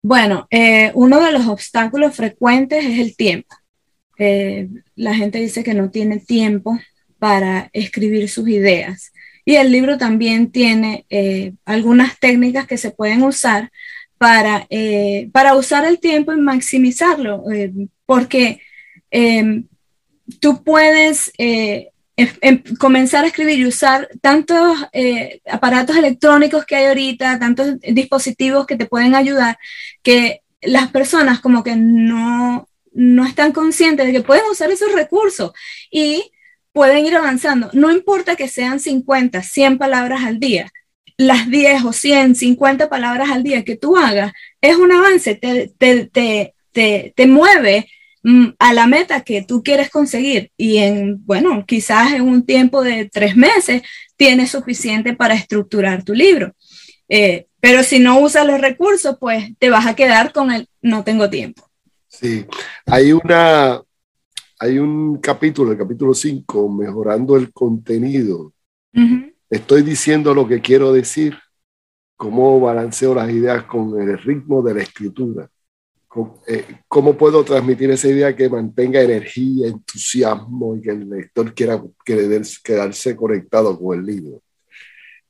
Bueno, 0.03 0.47
eh, 0.51 0.93
uno 0.95 1.21
de 1.21 1.33
los 1.33 1.47
obstáculos 1.47 2.15
frecuentes 2.15 2.85
es 2.85 2.99
el 2.99 3.17
tiempo. 3.17 3.57
Eh, 4.19 4.69
la 4.97 5.15
gente 5.15 5.39
dice 5.39 5.65
que 5.65 5.75
no 5.75 5.91
tiene 5.91 6.19
tiempo 6.19 6.79
para 7.19 7.71
escribir 7.73 8.29
sus 8.29 8.49
ideas. 8.49 9.13
Y 9.45 9.57
el 9.57 9.73
libro 9.73 9.97
también 9.97 10.51
tiene 10.53 11.07
eh, 11.09 11.55
algunas 11.65 12.19
técnicas 12.19 12.67
que 12.67 12.77
se 12.77 12.91
pueden 12.91 13.23
usar 13.23 13.71
para, 14.19 14.67
para 15.33 15.55
usar 15.55 15.85
el 15.85 16.01
tiempo 16.01 16.33
y 16.33 16.41
maximizarlo, 16.41 17.45
porque 18.05 18.61
tú 20.41 20.65
puedes 20.65 21.33
Em, 22.19 22.65
comenzar 22.81 23.23
a 23.23 23.29
escribir 23.29 23.61
y 23.61 23.67
usar 23.67 24.09
tantos 24.21 24.77
eh, 24.93 25.41
aparatos 25.49 25.97
electrónicos 25.97 26.67
que 26.67 26.75
hay 26.75 26.87
ahorita, 26.87 27.39
tantos 27.39 27.79
dispositivos 27.79 28.67
que 28.67 28.75
te 28.75 28.87
pueden 28.87 29.15
ayudar, 29.15 29.57
que 30.03 30.41
las 30.61 30.91
personas 30.91 31.39
como 31.39 31.63
que 31.63 31.77
no, 31.77 32.69
no 32.99 33.27
están 33.27 33.53
conscientes 33.53 34.07
de 34.07 34.13
que 34.13 34.23
pueden 34.23 34.45
usar 34.51 34.71
esos 34.71 34.93
recursos 34.93 35.53
y 35.91 36.31
pueden 36.73 37.07
ir 37.07 37.17
avanzando. 37.17 37.71
No 37.73 37.91
importa 37.91 38.37
que 38.37 38.49
sean 38.49 38.81
50, 38.81 39.43
100 39.43 39.79
palabras 39.79 40.25
al 40.25 40.39
día, 40.39 40.71
las 41.17 41.49
10 41.51 41.85
o 41.85 41.93
100, 41.93 42.35
50 42.35 42.89
palabras 42.89 43.31
al 43.31 43.43
día 43.43 43.65
que 43.65 43.77
tú 43.77 43.97
hagas, 43.97 44.33
es 44.61 44.77
un 44.77 44.93
avance, 44.93 45.35
te, 45.35 45.73
te, 45.79 46.07
te, 46.07 46.55
te, 46.73 47.13
te 47.17 47.27
mueve 47.27 47.89
Mm, 48.23 48.49
a 48.59 48.75
la 48.75 48.87
meta 48.87 49.23
que 49.23 49.43
tú 49.43 49.63
quieres 49.63 49.91
conseguir 49.91 50.51
y 50.57 50.79
en, 50.79 51.25
bueno, 51.25 51.65
quizás 51.67 52.13
en 52.13 52.23
un 52.23 52.45
tiempo 52.45 52.83
de 52.83 53.09
tres 53.09 53.37
meses 53.37 53.83
tienes 54.17 54.51
suficiente 54.51 55.15
para 55.15 55.35
estructurar 55.35 56.03
tu 56.05 56.15
libro. 56.15 56.55
Eh, 57.09 57.47
pero 57.61 57.83
si 57.83 58.01
no 58.01 58.19
usas 58.21 58.47
los 58.47 58.61
recursos, 58.61 59.17
pues 59.21 59.51
te 59.59 59.71
vas 59.71 59.87
a 59.87 59.95
quedar 59.95 60.33
con 60.33 60.51
el 60.53 60.69
no 60.83 61.05
tengo 61.05 61.31
tiempo. 61.31 61.68
Sí, 62.09 62.47
hay 62.87 63.13
una, 63.13 63.83
hay 64.59 64.79
un 64.79 65.19
capítulo, 65.19 65.73
el 65.73 65.79
capítulo 65.79 66.15
5, 66.15 66.69
mejorando 66.69 67.37
el 67.37 67.53
contenido. 67.53 68.53
Estoy 69.49 69.83
diciendo 69.83 70.35
lo 70.35 70.49
que 70.49 70.61
quiero 70.61 70.93
decir, 70.93 71.39
cómo 72.17 72.59
balanceo 72.61 73.15
las 73.15 73.31
ideas 73.31 73.65
con 73.65 74.01
el 74.01 74.19
ritmo 74.19 74.63
de 74.63 74.75
la 74.75 74.83
escritura. 74.83 75.49
Eh, 76.47 76.65
¿Cómo 76.89 77.17
puedo 77.17 77.45
transmitir 77.45 77.91
esa 77.91 78.09
idea 78.09 78.35
que 78.35 78.49
mantenga 78.49 79.01
energía, 79.01 79.69
entusiasmo 79.69 80.77
y 80.77 80.81
que 80.81 80.91
el 80.91 81.09
lector 81.09 81.55
quiera 81.55 81.81
quedarse 82.65 83.15
conectado 83.15 83.79
con 83.79 83.99
el 83.99 84.07
libro? 84.07 84.43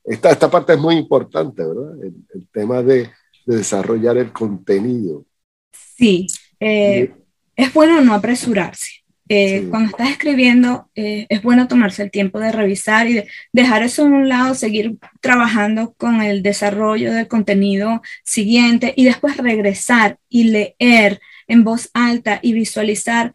Esta, 0.04 0.30
esta 0.30 0.50
parte 0.50 0.72
es 0.72 0.78
muy 0.78 0.94
importante, 0.96 1.62
¿verdad? 1.66 1.92
El, 2.02 2.48
tema 2.50 2.82
de, 2.82 3.10
desarrollar 3.44 4.16
el 4.16 4.32
contenido. 4.32 5.24
Sí, 5.72 6.26
eh, 6.60 7.12
es 7.56 7.74
bueno 7.74 8.00
no 8.00 8.14
apresurarse. 8.14 8.98
Eh, 9.30 9.66
cuando 9.68 9.90
estás 9.90 10.10
escribiendo, 10.10 10.88
eh, 10.94 11.26
es 11.28 11.42
bueno 11.42 11.68
tomarse 11.68 12.02
el 12.02 12.10
tiempo 12.10 12.40
de 12.40 12.50
revisar 12.50 13.08
y 13.08 13.24
dejar 13.52 13.82
eso 13.82 14.06
en 14.06 14.14
un 14.14 14.28
lado, 14.28 14.54
seguir 14.54 14.96
trabajando 15.20 15.92
con 15.98 16.22
el 16.22 16.42
desarrollo 16.42 17.12
del 17.12 17.28
contenido 17.28 18.00
siguiente 18.24 18.94
y 18.96 19.04
después 19.04 19.36
regresar 19.36 20.18
y 20.30 20.44
leer 20.44 21.20
en 21.46 21.62
voz 21.62 21.90
alta 21.92 22.40
y 22.42 22.54
visualizar, 22.54 23.34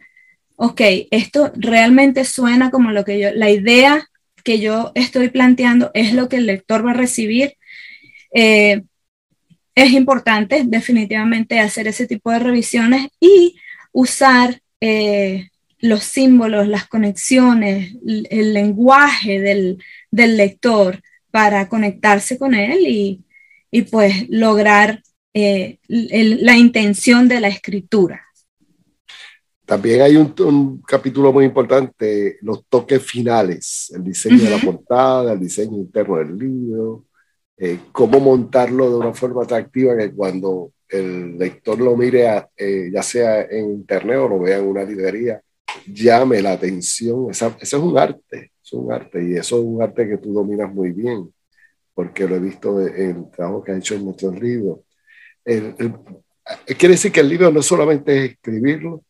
ok, 0.56 0.80
esto 1.12 1.52
realmente 1.54 2.24
suena 2.24 2.70
como 2.72 2.90
lo 2.90 3.04
que 3.04 3.20
yo, 3.20 3.30
la 3.32 3.50
idea 3.50 4.10
que 4.42 4.58
yo 4.58 4.90
estoy 4.96 5.28
planteando 5.28 5.92
es 5.94 6.12
lo 6.12 6.28
que 6.28 6.36
el 6.36 6.46
lector 6.46 6.84
va 6.84 6.90
a 6.90 6.94
recibir. 6.94 7.56
Eh, 8.34 8.82
es 9.74 9.92
importante 9.92 10.62
definitivamente 10.64 11.60
hacer 11.60 11.88
ese 11.88 12.06
tipo 12.06 12.30
de 12.30 12.38
revisiones 12.38 13.08
y 13.20 13.56
usar 13.92 14.60
los 15.78 16.04
símbolos, 16.04 16.68
las 16.68 16.86
conexiones, 16.86 17.94
el, 18.04 18.52
lenguaje 18.52 19.40
del, 19.40 19.78
lector 20.10 21.00
para 21.30 21.68
conectarse 21.68 22.38
con 22.38 22.54
él 22.54 22.86
y, 22.86 23.82
pues 23.90 24.28
lograr 24.28 25.02
eh, 25.32 25.78
la 25.88 26.56
intención 26.56 27.28
de 27.28 27.40
la 27.40 27.48
escritura. 27.48 28.24
También 29.66 30.02
hay 30.02 30.16
un, 30.16 30.82
capítulo 30.86 31.32
muy 31.32 31.46
importante, 31.46 32.38
los 32.42 32.66
toques 32.66 33.02
finales, 33.02 33.92
el 33.94 34.04
diseño 34.04 34.44
de 34.44 34.50
la 34.50 34.58
portada, 34.58 35.32
el 35.32 35.40
diseño 35.40 35.78
interno 35.78 36.16
del 36.16 36.38
libro, 36.38 37.06
eh, 37.56 37.78
cómo 37.92 38.18
montarlo 38.20 38.90
de 38.90 38.96
una 38.96 39.14
forma 39.14 39.44
atractiva 39.44 39.96
que 39.96 40.12
cuando 40.12 40.72
el 40.88 41.38
lector 41.38 41.78
lo 41.78 41.96
mire, 41.96 42.26
eh, 42.56 42.90
ya 42.92 43.02
sea 43.02 43.42
en 43.42 43.70
internet 43.70 44.18
o 44.18 44.28
lo 44.28 44.40
vea 44.40 44.58
en 44.58 44.66
una 44.66 44.84
librería, 44.84 45.40
llame 45.86 46.42
la 46.42 46.52
atención. 46.52 47.30
Esa, 47.30 47.56
es 47.60 47.72
un 47.74 47.96
arte, 47.98 48.52
es 48.62 48.72
un 48.72 48.92
arte 48.92 49.22
y 49.22 49.36
eso 49.36 49.58
es 49.58 49.64
un 49.64 49.82
arte 49.82 50.08
que 50.08 50.18
tú 50.18 50.32
dominas 50.32 50.72
muy 50.72 50.90
bien, 50.92 51.32
porque 51.94 52.26
lo 52.26 52.36
he 52.36 52.40
visto 52.40 52.80
en 52.80 53.16
el 53.16 53.30
trabajo 53.30 53.62
que 53.62 53.72
ha 53.72 53.76
hecho 53.76 53.94
en 53.94 54.04
nuestros 54.04 54.38
libros. 54.40 54.80
quiere 55.44 56.94
decir 56.94 57.12
que 57.12 57.20
el 57.20 57.28
libro 57.28 57.50
no 57.50 57.62
solamente 57.62 58.24
es 58.24 58.30
escribirlo, 58.32 59.04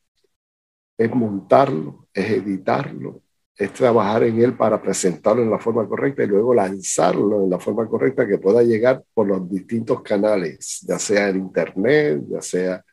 es 0.99 1.11
montarlo, 1.15 2.09
es 2.13 2.31
editarlo, 2.31 3.24
es 3.57 3.73
trabajar 3.73 4.25
en 4.25 4.41
él 4.41 4.57
para 4.57 4.81
presentarlo 4.83 5.43
en 5.43 5.51
la 5.51 5.59
forma 5.59 5.89
correcta 5.89 6.25
y 6.25 6.27
luego 6.27 6.55
lanzarlo 6.55 7.45
en 7.45 7.51
la 7.51 7.59
forma 7.59 7.87
correcta 7.89 8.27
que 8.27 8.39
pueda 8.39 8.63
llegar 8.63 9.03
por 9.15 9.29
los 9.29 9.49
distintos 9.49 10.03
canales, 10.03 10.81
ya 10.87 10.99
sea 10.99 11.29
en 11.29 11.37
internet, 11.37 12.23
ya 12.29 12.43
sea 12.43 12.85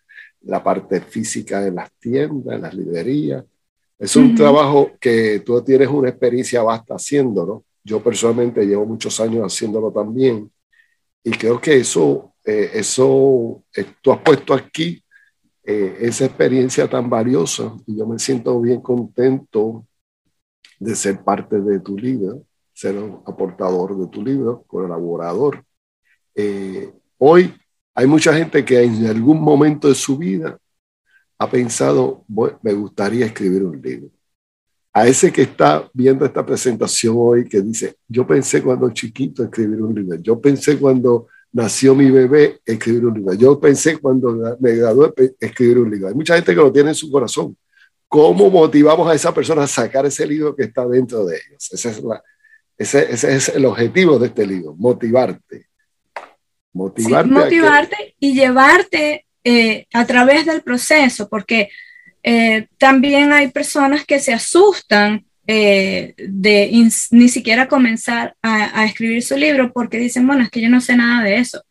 la 0.41 0.63
parte 0.63 1.01
física 1.01 1.65
en 1.65 1.75
las 1.75 1.91
tiendas, 1.99 2.55
en 2.55 2.61
las 2.61 2.73
librerías, 2.73 3.43
es 4.01 4.15
un 4.15 4.33
trabajo 4.33 4.93
que 4.99 5.43
tú 5.45 5.61
tienes 5.61 5.87
una 5.87 6.09
experiencia 6.09 6.63
vasta 6.63 6.95
haciéndolo. 6.95 7.65
Yo 7.83 8.01
personalmente 8.01 8.65
llevo 8.65 8.83
muchos 8.83 9.19
años 9.19 9.43
haciéndolo 9.45 9.91
también. 9.91 10.51
Y 11.23 11.29
creo 11.29 11.61
que 11.61 11.77
eso, 11.77 12.33
eh, 12.43 12.71
eso 12.73 13.63
eh, 13.75 13.85
tú 14.01 14.11
has 14.11 14.17
puesto 14.21 14.55
aquí 14.55 15.03
eh, 15.63 15.97
esa 15.99 16.25
experiencia 16.25 16.89
tan 16.89 17.11
valiosa 17.11 17.75
y 17.85 17.95
yo 17.95 18.07
me 18.07 18.17
siento 18.17 18.59
bien 18.59 18.81
contento 18.81 19.85
de 20.81 20.95
ser 20.95 21.23
parte 21.23 21.61
de 21.61 21.79
tu 21.79 21.95
libro, 21.95 22.43
ser 22.73 22.97
un 22.97 23.21
aportador 23.27 23.95
de 23.95 24.07
tu 24.07 24.23
libro, 24.23 24.63
colaborador. 24.65 25.63
Eh, 26.33 26.91
hoy 27.19 27.53
hay 27.93 28.07
mucha 28.07 28.33
gente 28.33 28.65
que 28.65 28.81
en 28.81 29.05
algún 29.05 29.39
momento 29.39 29.87
de 29.87 29.93
su 29.93 30.17
vida 30.17 30.57
ha 31.37 31.49
pensado, 31.49 32.25
me 32.63 32.73
gustaría 32.73 33.27
escribir 33.27 33.63
un 33.63 33.79
libro. 33.79 34.09
A 34.91 35.07
ese 35.07 35.31
que 35.31 35.43
está 35.43 35.87
viendo 35.93 36.25
esta 36.25 36.43
presentación 36.43 37.13
hoy, 37.15 37.47
que 37.47 37.61
dice, 37.61 37.97
yo 38.07 38.25
pensé 38.25 38.63
cuando 38.63 38.89
chiquito 38.89 39.43
escribir 39.43 39.83
un 39.83 39.93
libro, 39.93 40.17
yo 40.17 40.41
pensé 40.41 40.79
cuando 40.79 41.27
nació 41.53 41.93
mi 41.93 42.09
bebé 42.09 42.59
escribir 42.65 43.05
un 43.05 43.13
libro, 43.13 43.33
yo 43.35 43.59
pensé 43.59 43.99
cuando 43.99 44.57
me 44.59 44.75
gradué 44.75 45.13
escribir 45.39 45.77
un 45.77 45.91
libro. 45.91 46.07
Hay 46.07 46.15
mucha 46.15 46.33
gente 46.35 46.55
que 46.55 46.61
lo 46.61 46.73
tiene 46.73 46.89
en 46.89 46.95
su 46.95 47.11
corazón. 47.11 47.55
¿Cómo 48.11 48.49
motivamos 48.49 49.09
a 49.09 49.15
esa 49.15 49.33
persona 49.33 49.63
a 49.63 49.67
sacar 49.67 50.05
ese 50.05 50.27
libro 50.27 50.53
que 50.53 50.63
está 50.63 50.85
dentro 50.85 51.23
de 51.23 51.37
ellos? 51.37 51.69
Ese 51.71 51.91
es, 51.91 52.01
ese, 52.77 53.09
ese 53.09 53.35
es 53.37 53.47
el 53.47 53.63
objetivo 53.63 54.19
de 54.19 54.27
este 54.27 54.45
libro, 54.45 54.75
motivarte. 54.77 55.67
Motivarte, 56.73 57.31
motivarte 57.31 58.15
y 58.19 58.33
llevarte 58.33 59.27
eh, 59.45 59.85
a 59.93 60.05
través 60.05 60.45
del 60.45 60.61
proceso, 60.61 61.29
porque 61.29 61.69
eh, 62.21 62.67
también 62.77 63.31
hay 63.31 63.47
personas 63.47 64.03
que 64.05 64.19
se 64.19 64.33
asustan 64.33 65.23
eh, 65.47 66.13
de 66.17 66.69
ni 67.11 67.29
siquiera 67.29 67.69
comenzar 67.69 68.35
a, 68.41 68.83
escribir 68.83 69.23
su 69.23 69.37
libro 69.37 69.71
porque 69.71 69.99
dicen, 69.99 70.27
bueno, 70.27 70.43
es 70.43 70.49
que 70.49 70.59
yo 70.59 70.67
no 70.67 70.81
sé 70.81 70.97
nada 70.97 71.23
de 71.23 71.37
eso. 71.37 71.63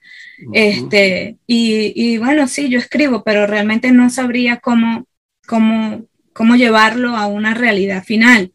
este, 0.55 1.37
y, 1.47 1.93
y, 1.95 2.17
bueno, 2.17 2.49
sí, 2.49 2.71
yo 2.71 2.79
escribo, 2.79 3.23
pero 3.25 3.47
realmente 3.47 3.93
no 3.93 4.09
sabría 4.09 4.57
cómo, 4.57 5.05
cómo, 5.47 6.07
cómo 6.33 6.57
llevarlo 6.57 7.17
a 7.17 7.27
una 7.27 7.55
realidad 7.55 8.05
final. 8.05 8.53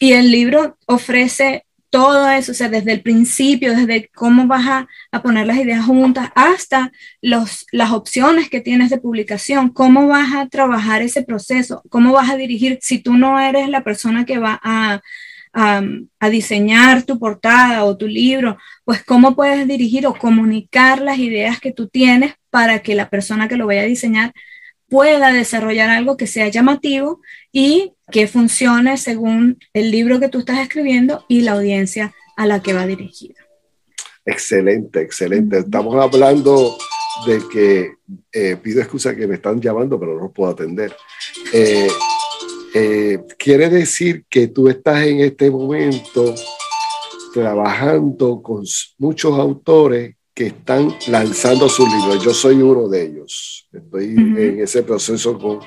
y 0.00 0.12
el 0.12 0.30
libro 0.30 0.78
ofrece 0.86 1.64
todo 1.90 2.28
eso, 2.30 2.52
o 2.52 2.54
sea, 2.54 2.68
desde 2.68 2.92
el 2.92 3.02
principio, 3.02 3.74
desde 3.74 4.08
cómo 4.14 4.46
vas 4.46 4.86
a, 5.10 5.22
poner 5.22 5.46
las 5.46 5.56
ideas 5.56 5.84
juntas 5.84 6.30
hasta 6.34 6.92
los, 7.22 7.66
las 7.72 7.92
opciones 7.92 8.50
que 8.50 8.60
tienes 8.60 8.90
de 8.90 8.98
publicación, 8.98 9.70
cómo 9.70 10.06
vas 10.06 10.34
a 10.34 10.48
trabajar 10.48 11.02
ese 11.02 11.22
proceso, 11.22 11.82
cómo 11.88 12.12
vas 12.12 12.30
a 12.30 12.36
dirigir, 12.36 12.78
si 12.82 12.98
tú 12.98 13.14
no 13.14 13.40
eres 13.40 13.68
la 13.68 13.82
persona 13.82 14.24
que 14.26 14.38
va 14.38 14.60
a, 14.62 15.00
a, 15.52 16.28
diseñar 16.30 17.04
tu 17.04 17.18
portada 17.18 17.84
o 17.84 17.96
tu 17.96 18.06
libro, 18.06 18.58
pues 18.84 19.02
cómo 19.02 19.34
puedes 19.34 19.66
dirigir 19.66 20.06
o 20.06 20.14
comunicar 20.14 21.00
las 21.00 21.18
ideas 21.18 21.58
que 21.58 21.72
tú 21.72 21.88
tienes 21.88 22.34
para 22.50 22.80
que 22.80 22.94
la 22.94 23.08
persona 23.08 23.48
que 23.48 23.56
lo 23.56 23.66
vaya 23.66 23.82
a 23.82 23.84
diseñar 23.84 24.32
pueda 24.88 25.32
desarrollar 25.32 25.90
algo 25.90 26.16
que 26.16 26.26
sea 26.26 26.48
llamativo 26.48 27.20
y 27.52 27.92
que 28.10 28.26
funcione 28.26 28.96
según 28.96 29.58
el 29.72 29.90
libro 29.90 30.18
que 30.18 30.28
tú 30.28 30.40
estás 30.40 30.60
escribiendo 30.60 31.24
y 31.28 31.42
la 31.42 31.52
audiencia 31.52 32.14
a 32.36 32.46
la 32.46 32.62
que 32.62 32.72
va 32.72 32.86
dirigida. 32.86 33.34
Excelente, 34.24 35.00
excelente. 35.00 35.58
Estamos 35.58 35.94
hablando 35.96 36.76
de 37.26 37.42
que 37.50 37.92
eh, 38.32 38.56
pido 38.62 38.80
excusa 38.80 39.14
que 39.14 39.26
me 39.26 39.36
están 39.36 39.60
llamando, 39.60 39.98
pero 39.98 40.18
no 40.20 40.30
puedo 40.30 40.52
atender. 40.52 40.94
Eh, 41.52 41.88
eh, 42.74 43.18
quiere 43.38 43.68
decir 43.68 44.24
que 44.28 44.48
tú 44.48 44.68
estás 44.68 45.04
en 45.04 45.20
este 45.20 45.50
momento 45.50 46.34
trabajando 47.32 48.42
con 48.42 48.64
muchos 48.98 49.38
autores 49.38 50.17
que 50.38 50.46
están 50.46 50.94
lanzando 51.08 51.68
sus 51.68 51.92
libros. 51.92 52.22
Yo 52.22 52.32
soy 52.32 52.62
uno 52.62 52.88
de 52.88 53.06
ellos. 53.06 53.68
Estoy 53.72 54.04
en 54.14 54.60
ese 54.60 54.84
proceso 54.84 55.36
con, 55.36 55.58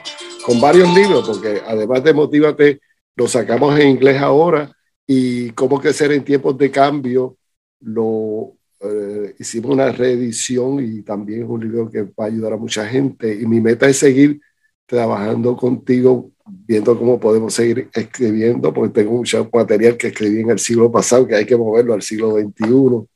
con, 0.45 0.61
varios 0.61 0.95
libros, 0.95 1.27
porque 1.27 1.61
además 1.67 2.01
de 2.01 2.13
Motívate, 2.13 2.79
lo 3.17 3.27
sacamos 3.27 3.77
en 3.77 3.89
inglés 3.89 4.21
ahora 4.21 4.71
y 5.05 5.49
Cómo 5.49 5.81
crecer 5.81 6.13
en 6.13 6.23
tiempos 6.23 6.57
de 6.57 6.71
cambio, 6.71 7.35
lo 7.81 8.53
eh, 8.79 9.35
hicimos 9.39 9.71
una 9.71 9.91
reedición 9.91 10.81
y 10.81 11.01
también 11.01 11.43
es 11.43 11.49
un 11.49 11.59
libro 11.59 11.89
que 11.91 12.03
va 12.03 12.23
a 12.23 12.25
ayudar 12.27 12.53
a 12.53 12.57
mucha 12.57 12.87
gente. 12.87 13.41
Y 13.41 13.45
mi 13.45 13.59
meta 13.59 13.89
es 13.89 13.97
seguir 13.97 14.39
trabajando 14.85 15.57
contigo, 15.57 16.31
viendo 16.45 16.97
cómo 16.97 17.19
podemos 17.19 17.53
seguir 17.53 17.89
escribiendo, 17.93 18.73
porque 18.73 19.01
tengo 19.01 19.11
mucho 19.17 19.49
material 19.51 19.97
que 19.97 20.07
escribí 20.07 20.39
en 20.39 20.51
el 20.51 20.59
siglo 20.59 20.89
pasado 20.89 21.27
que 21.27 21.35
hay 21.35 21.45
que 21.45 21.57
moverlo 21.57 21.93
al 21.93 22.01
siglo 22.01 22.37
XXI 22.39 23.11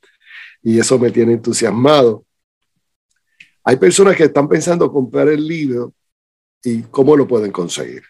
y 0.66 0.80
eso 0.80 0.98
me 0.98 1.12
tiene 1.12 1.34
entusiasmado. 1.34 2.24
Hay 3.62 3.76
personas 3.76 4.16
que 4.16 4.24
están 4.24 4.48
pensando 4.48 4.90
comprar 4.90 5.28
el 5.28 5.46
libro 5.46 5.94
y 6.60 6.82
cómo 6.82 7.14
lo 7.14 7.28
pueden 7.28 7.52
conseguir. 7.52 8.02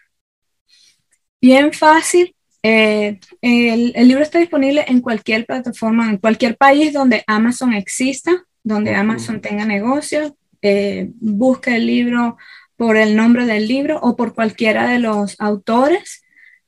Bien 1.39 1.71
fácil. 1.71 2.35
Eh, 2.63 3.19
el, 3.41 4.07
libro 4.07 4.23
está 4.23 4.39
disponible 4.39 4.83
en 4.87 5.01
cualquier 5.01 5.45
plataforma, 5.45 6.09
en 6.09 6.17
cualquier 6.17 6.57
país 6.57 6.93
donde 6.93 7.23
Amazon 7.27 7.73
exista, 7.73 8.43
donde 8.63 8.95
Amazon 8.95 9.39
tenga 9.39 9.63
negocios. 9.63 10.33
Eh, 10.63 11.11
busca 11.19 11.75
el 11.75 11.85
libro 11.85 12.37
por 12.75 12.97
el 12.97 13.15
nombre 13.15 13.45
del 13.45 13.67
libro 13.67 13.99
o 14.01 14.15
por 14.15 14.33
cualquiera 14.33 14.89
de 14.89 14.97
los 14.97 15.39
autores 15.39 16.23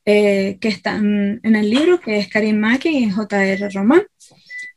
eh, 0.05 0.59
que 0.61 0.67
están 0.67 1.39
en 1.41 1.55
el 1.55 1.67
libro, 1.67 1.99
que 1.99 2.19
es 2.19 2.27
Karim 2.27 2.59
Maki 2.59 2.89
y 2.89 3.09
J.R. 3.09 3.69
Román. 3.71 4.03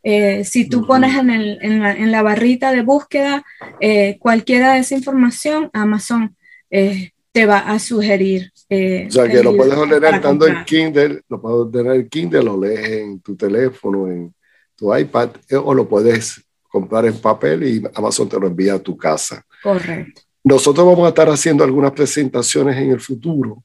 Eh, 0.03 0.45
si 0.45 0.69
tú 0.69 0.85
pones 0.85 1.17
en, 1.17 1.31
el, 1.31 1.59
en, 1.63 1.81
la, 1.81 1.93
en, 1.93 2.11
la, 2.11 2.23
barrita 2.23 2.73
de 2.73 2.83
búsqueda 2.83 3.45
eh, 3.79 4.17
cualquiera 4.19 4.75
de 4.75 4.81
esa 4.81 4.97
información, 4.97 5.71
Amazon 5.73 6.37
eh, 6.71 7.11
te 7.31 7.47
va 7.47 7.59
a 7.59 7.79
sugerir. 7.79 8.53
o 8.69 9.11
sea, 9.11 9.29
que 9.29 9.43
lo 9.43 9.57
puedes 9.57 9.75
ordenar 9.75 10.21
tanto 10.21 10.49
en 10.49 10.65
Kindle, 10.65 11.23
lo 11.29 11.41
puedes 11.41 11.59
ordenar 11.67 11.97
en 11.97 12.09
Kindle, 12.09 12.43
lo 12.43 12.61
lees 12.61 12.89
en 12.89 13.21
tu 13.21 13.37
teléfono, 13.37 14.09
en 14.09 14.35
tu 14.75 14.95
iPad, 14.95 15.31
o 15.63 15.73
lo 15.73 15.89
puedes 15.89 16.43
comprar 16.69 17.07
en 17.07 17.15
papel 17.19 17.63
y 17.63 17.83
Amazon 17.95 18.29
te 18.29 18.41
lo 18.41 18.49
envía 18.49 18.75
a 18.75 18.79
tu 18.81 18.97
casa. 18.97 19.45
Correcto. 19.63 20.23
Nosotros 20.43 20.85
vamos 20.85 21.07
a 21.07 21.11
estar 21.11 21.29
haciendo 21.29 21.63
algunas 21.63 21.93
presentaciones 21.93 22.77
en 22.77 22.91
el 22.91 23.01
futuro, 23.01 23.63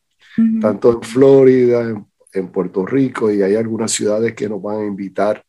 tanto 0.61 0.91
en 0.91 1.01
Florida, 1.01 1.81
en, 1.81 2.05
en 2.31 2.47
Puerto 2.49 2.85
Rico, 2.85 3.31
y 3.31 3.41
hay 3.41 3.55
algunas 3.55 3.91
ciudades 3.91 4.35
que 4.35 4.47
nos 4.47 4.61
van 4.61 4.81
a 4.81 4.85
invitar 4.85 5.43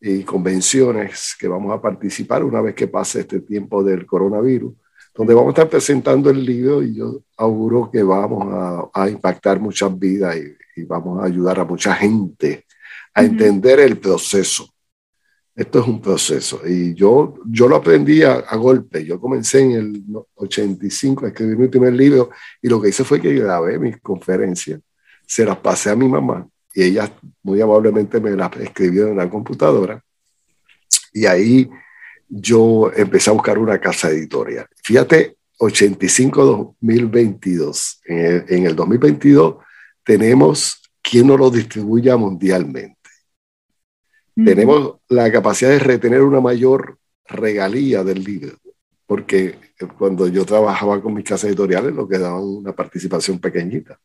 y 0.00 0.22
convenciones 0.24 1.36
que 1.38 1.46
vamos 1.46 1.72
a 1.72 1.80
participar 1.80 2.42
una 2.42 2.60
vez 2.62 2.74
que 2.74 2.88
pase 2.88 3.20
este 3.20 3.40
tiempo 3.40 3.84
del 3.84 4.06
coronavirus, 4.06 4.72
donde 5.14 5.34
vamos 5.34 5.48
a 5.48 5.50
estar 5.50 5.68
presentando 5.68 6.30
el 6.30 6.44
libro 6.44 6.82
y 6.82 6.94
yo 6.94 7.22
auguro 7.36 7.90
que 7.90 8.02
vamos 8.02 8.90
a, 8.94 9.08
impactar 9.10 9.60
muchas 9.60 9.96
vidas 9.98 10.36
y, 10.36 10.56
vamos 10.84 11.22
a 11.22 11.26
ayudar 11.26 11.60
a 11.60 11.64
mucha 11.66 11.94
gente 11.94 12.64
a 13.12 13.22
entender 13.22 13.80
el 13.80 13.98
proceso. 13.98 14.66
Esto 15.54 15.80
es 15.80 15.86
un 15.86 16.00
proceso 16.00 16.62
y 16.66 16.94
yo, 16.94 17.34
yo 17.44 17.68
lo 17.68 17.76
aprendí 17.76 18.22
a, 18.22 18.36
a, 18.36 18.56
golpe. 18.56 19.04
Yo 19.04 19.20
comencé 19.20 19.60
en 19.60 19.72
el 19.72 20.02
85 20.36 21.26
a 21.26 21.28
escribir 21.28 21.58
mi 21.58 21.68
primer 21.68 21.92
libro 21.92 22.30
y 22.62 22.68
lo 22.68 22.80
que 22.80 22.88
hice 22.88 23.04
fue 23.04 23.20
que 23.20 23.34
grabé 23.34 23.78
mis 23.78 24.00
conferencias, 24.00 24.80
se 25.26 25.44
las 25.44 25.58
pasé 25.58 25.90
a 25.90 25.96
mi 25.96 26.08
mamá 26.08 26.48
y 26.74 26.82
ella 26.82 27.12
muy 27.42 27.60
amablemente 27.60 28.20
me 28.20 28.30
la 28.30 28.50
escribió 28.60 29.08
en 29.08 29.16
la 29.16 29.28
computadora 29.28 30.02
y 31.12 31.26
ahí 31.26 31.68
yo 32.28 32.92
empecé 32.94 33.30
a 33.30 33.34
buscar 33.34 33.58
una 33.58 33.80
casa 33.80 34.10
editorial. 34.10 34.68
Fíjate, 34.82 35.36
85-2022. 35.58 38.00
En, 38.06 38.66
el 38.66 38.76
2022 38.76 39.56
tenemos 40.04 40.80
quien 41.02 41.26
nos 41.26 41.38
lo 41.38 41.50
distribuya 41.50 42.16
mundialmente. 42.16 42.96
Tenemos 44.34 44.96
la 45.08 45.30
capacidad 45.30 45.70
de 45.70 45.80
retener 45.80 46.22
una 46.22 46.40
mayor 46.40 46.98
regalía 47.26 48.02
del 48.02 48.24
libro, 48.24 48.56
porque 49.06 49.58
cuando 49.98 50.26
yo 50.28 50.46
trabajaba 50.46 51.02
con 51.02 51.12
mis 51.12 51.24
casas 51.24 51.50
editoriales, 51.50 51.94
lo 51.94 52.08
que 52.08 52.18
daban 52.18 52.42
una 52.42 52.72
participación 52.72 53.38
pequeñita. 53.38 54.00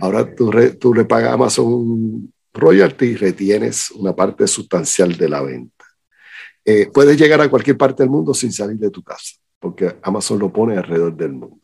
Ahora 0.00 0.34
tú, 0.34 0.50
tú 0.78 0.94
le 0.94 1.04
pagas 1.04 1.30
a 1.30 1.34
Amazon 1.34 2.32
royalty 2.52 3.06
y 3.06 3.16
retienes 3.16 3.90
una 3.92 4.14
parte 4.14 4.46
sustancial 4.46 5.16
de 5.16 5.28
la 5.28 5.42
venta. 5.42 5.84
Eh, 6.64 6.88
puedes 6.92 7.18
llegar 7.18 7.40
a 7.40 7.48
cualquier 7.48 7.76
parte 7.76 8.02
del 8.02 8.10
mundo 8.10 8.34
sin 8.34 8.52
salir 8.52 8.76
de 8.76 8.90
tu 8.90 9.02
casa, 9.02 9.36
porque 9.58 9.96
Amazon 10.02 10.38
lo 10.38 10.52
pone 10.52 10.76
alrededor 10.76 11.16
del 11.16 11.32
mundo. 11.32 11.58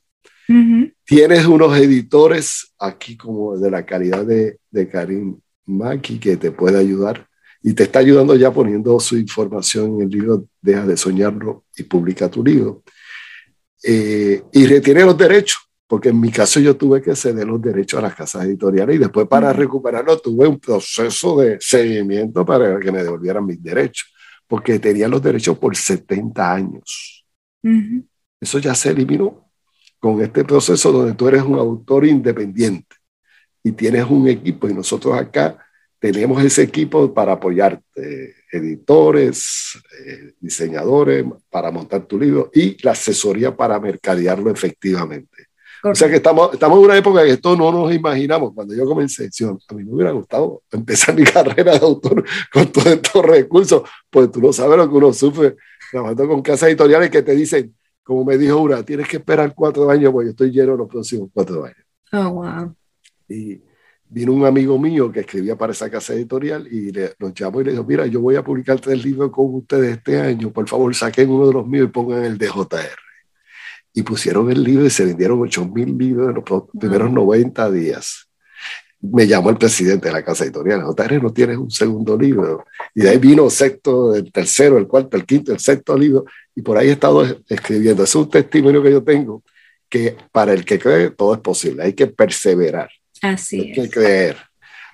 Tienes 1.04 1.46
unos 1.46 1.76
editores 1.78 2.74
aquí 2.78 3.16
como 3.16 3.56
de 3.56 3.70
la 3.70 3.84
calidad 3.86 4.26
de, 4.26 4.58
de 4.70 4.88
Karim 4.88 5.38
Maki 5.64 6.18
que 6.18 6.36
te 6.36 6.50
puede 6.50 6.78
ayudar 6.78 7.26
y 7.62 7.72
te 7.72 7.84
está 7.84 8.00
ayudando 8.00 8.36
ya 8.36 8.52
poniendo 8.52 9.00
su 9.00 9.16
información 9.16 9.94
en 9.94 10.02
el 10.02 10.10
libro 10.10 10.46
Deja 10.60 10.86
de 10.86 10.98
soñarlo 10.98 11.64
y 11.76 11.84
publica 11.84 12.30
tu 12.30 12.44
libro. 12.44 12.82
Eh, 13.82 14.42
y 14.52 14.66
retiene 14.66 15.04
los 15.04 15.16
derechos 15.16 15.58
porque 15.86 16.08
en 16.08 16.20
mi 16.20 16.30
caso 16.30 16.60
yo 16.60 16.76
tuve 16.76 17.02
que 17.02 17.14
ceder 17.14 17.46
los 17.46 17.60
derechos 17.60 17.98
a 17.98 18.02
las 18.02 18.14
casas 18.14 18.44
editoriales 18.46 18.96
y 18.96 18.98
después 18.98 19.26
para 19.28 19.52
recuperarlo 19.52 20.18
tuve 20.18 20.48
un 20.48 20.58
proceso 20.58 21.40
de 21.40 21.58
seguimiento 21.60 22.44
para 22.44 22.78
que 22.80 22.90
me 22.90 23.02
devolvieran 23.02 23.44
mis 23.44 23.62
derechos, 23.62 24.12
porque 24.46 24.78
tenía 24.78 25.08
los 25.08 25.22
derechos 25.22 25.58
por 25.58 25.76
70 25.76 26.52
años. 26.52 27.26
Eso 28.40 28.58
ya 28.58 28.74
se 28.74 28.90
eliminó 28.90 29.50
con 29.98 30.20
este 30.22 30.44
proceso 30.44 30.92
donde 30.92 31.14
tú 31.14 31.28
eres 31.28 31.42
un 31.42 31.58
autor 31.58 32.06
independiente 32.06 32.96
y 33.62 33.72
tienes 33.72 34.04
un 34.04 34.28
equipo 34.28 34.68
y 34.68 34.74
nosotros 34.74 35.16
acá 35.16 35.58
tenemos 35.98 36.42
ese 36.44 36.62
equipo 36.62 37.14
para 37.14 37.32
apoyarte, 37.32 38.34
editores, 38.52 39.82
eh, 40.04 40.34
diseñadores, 40.38 41.24
para 41.48 41.70
montar 41.70 42.04
tu 42.06 42.18
libro 42.18 42.50
y 42.52 42.76
la 42.84 42.90
asesoría 42.92 43.56
para 43.56 43.80
mercadearlo 43.80 44.50
efectivamente. 44.50 45.46
O 45.86 45.94
sea 45.94 46.08
que 46.08 46.16
estamos, 46.16 46.54
estamos 46.54 46.78
en 46.78 46.84
una 46.84 46.96
época 46.96 47.22
que 47.22 47.32
esto 47.32 47.54
no 47.56 47.70
nos 47.70 47.92
imaginamos. 47.92 48.54
Cuando 48.54 48.74
yo 48.74 48.86
comencé, 48.86 49.28
a 49.44 49.74
mí 49.74 49.84
me 49.84 49.92
hubiera 49.92 50.12
gustado 50.12 50.62
empezar 50.72 51.14
mi 51.16 51.24
carrera 51.24 51.72
de 51.72 51.78
autor 51.78 52.24
con 52.50 52.72
todos 52.72 52.86
estos 52.86 53.24
recursos, 53.24 53.82
pues 54.08 54.30
tú 54.30 54.40
no 54.40 54.52
sabes 54.52 54.78
lo 54.78 54.88
que 54.88 54.96
uno 54.96 55.12
sufre 55.12 55.56
trabajando 55.90 56.26
con 56.26 56.42
casas 56.42 56.70
editoriales 56.70 57.10
que 57.10 57.22
te 57.22 57.34
dicen, 57.34 57.74
como 58.02 58.24
me 58.24 58.38
dijo 58.38 58.60
una, 58.60 58.82
tienes 58.82 59.06
que 59.08 59.18
esperar 59.18 59.54
cuatro 59.54 59.90
años 59.90 60.10
porque 60.10 60.26
yo 60.26 60.30
estoy 60.30 60.50
lleno 60.50 60.74
los 60.74 60.88
próximos 60.88 61.28
cuatro 61.32 61.64
años. 61.64 61.84
Oh, 62.12 62.30
wow. 62.30 62.74
Y 63.28 63.60
vino 64.08 64.32
un 64.32 64.46
amigo 64.46 64.78
mío 64.78 65.12
que 65.12 65.20
escribía 65.20 65.56
para 65.56 65.72
esa 65.72 65.90
casa 65.90 66.14
editorial 66.14 66.66
y 66.66 66.92
le, 66.92 67.12
nos 67.18 67.34
llamó 67.34 67.60
y 67.60 67.64
le 67.64 67.72
dijo, 67.72 67.84
mira, 67.84 68.06
yo 68.06 68.20
voy 68.20 68.36
a 68.36 68.42
publicar 68.42 68.80
tres 68.80 69.04
libros 69.04 69.30
con 69.30 69.54
ustedes 69.54 69.98
este 69.98 70.18
año, 70.18 70.50
por 70.50 70.66
favor 70.66 70.94
saquen 70.94 71.28
uno 71.30 71.46
de 71.46 71.52
los 71.52 71.66
míos 71.66 71.88
y 71.88 71.92
pongan 71.92 72.24
el 72.24 72.38
de 72.38 72.48
JR 72.48 73.03
y 73.94 74.02
pusieron 74.02 74.50
el 74.50 74.62
libro 74.62 74.84
y 74.84 74.90
se 74.90 75.04
vendieron 75.04 75.40
8 75.40 75.66
mil 75.66 75.96
libros 75.96 76.28
en 76.28 76.34
los 76.34 76.64
primeros 76.78 77.10
90 77.12 77.70
días. 77.70 78.28
Me 79.00 79.26
llamó 79.26 79.50
el 79.50 79.56
presidente 79.56 80.08
de 80.08 80.14
la 80.14 80.24
casa 80.24 80.44
editorial, 80.44 80.82
JR, 80.82 81.22
no 81.22 81.32
tienes 81.32 81.56
un 81.56 81.70
segundo 81.70 82.18
libro. 82.18 82.64
Y 82.94 83.02
de 83.02 83.10
ahí 83.10 83.18
vino 83.18 83.44
el 83.44 83.50
sexto, 83.50 84.14
el 84.14 84.32
tercero, 84.32 84.78
el 84.78 84.88
cuarto, 84.88 85.16
el 85.16 85.24
quinto, 85.24 85.52
el 85.52 85.60
sexto 85.60 85.96
libro, 85.96 86.24
y 86.56 86.62
por 86.62 86.76
ahí 86.76 86.88
he 86.88 86.92
estado 86.92 87.24
escribiendo. 87.48 88.02
Es 88.02 88.14
un 88.16 88.28
testimonio 88.28 88.82
que 88.82 88.90
yo 88.90 89.04
tengo, 89.04 89.44
que 89.88 90.16
para 90.32 90.52
el 90.52 90.64
que 90.64 90.78
cree 90.78 91.10
todo 91.10 91.34
es 91.34 91.40
posible, 91.40 91.84
hay 91.84 91.92
que 91.92 92.08
perseverar. 92.08 92.90
Así 93.22 93.60
hay 93.60 93.72
que 93.72 93.90
creer. 93.90 94.36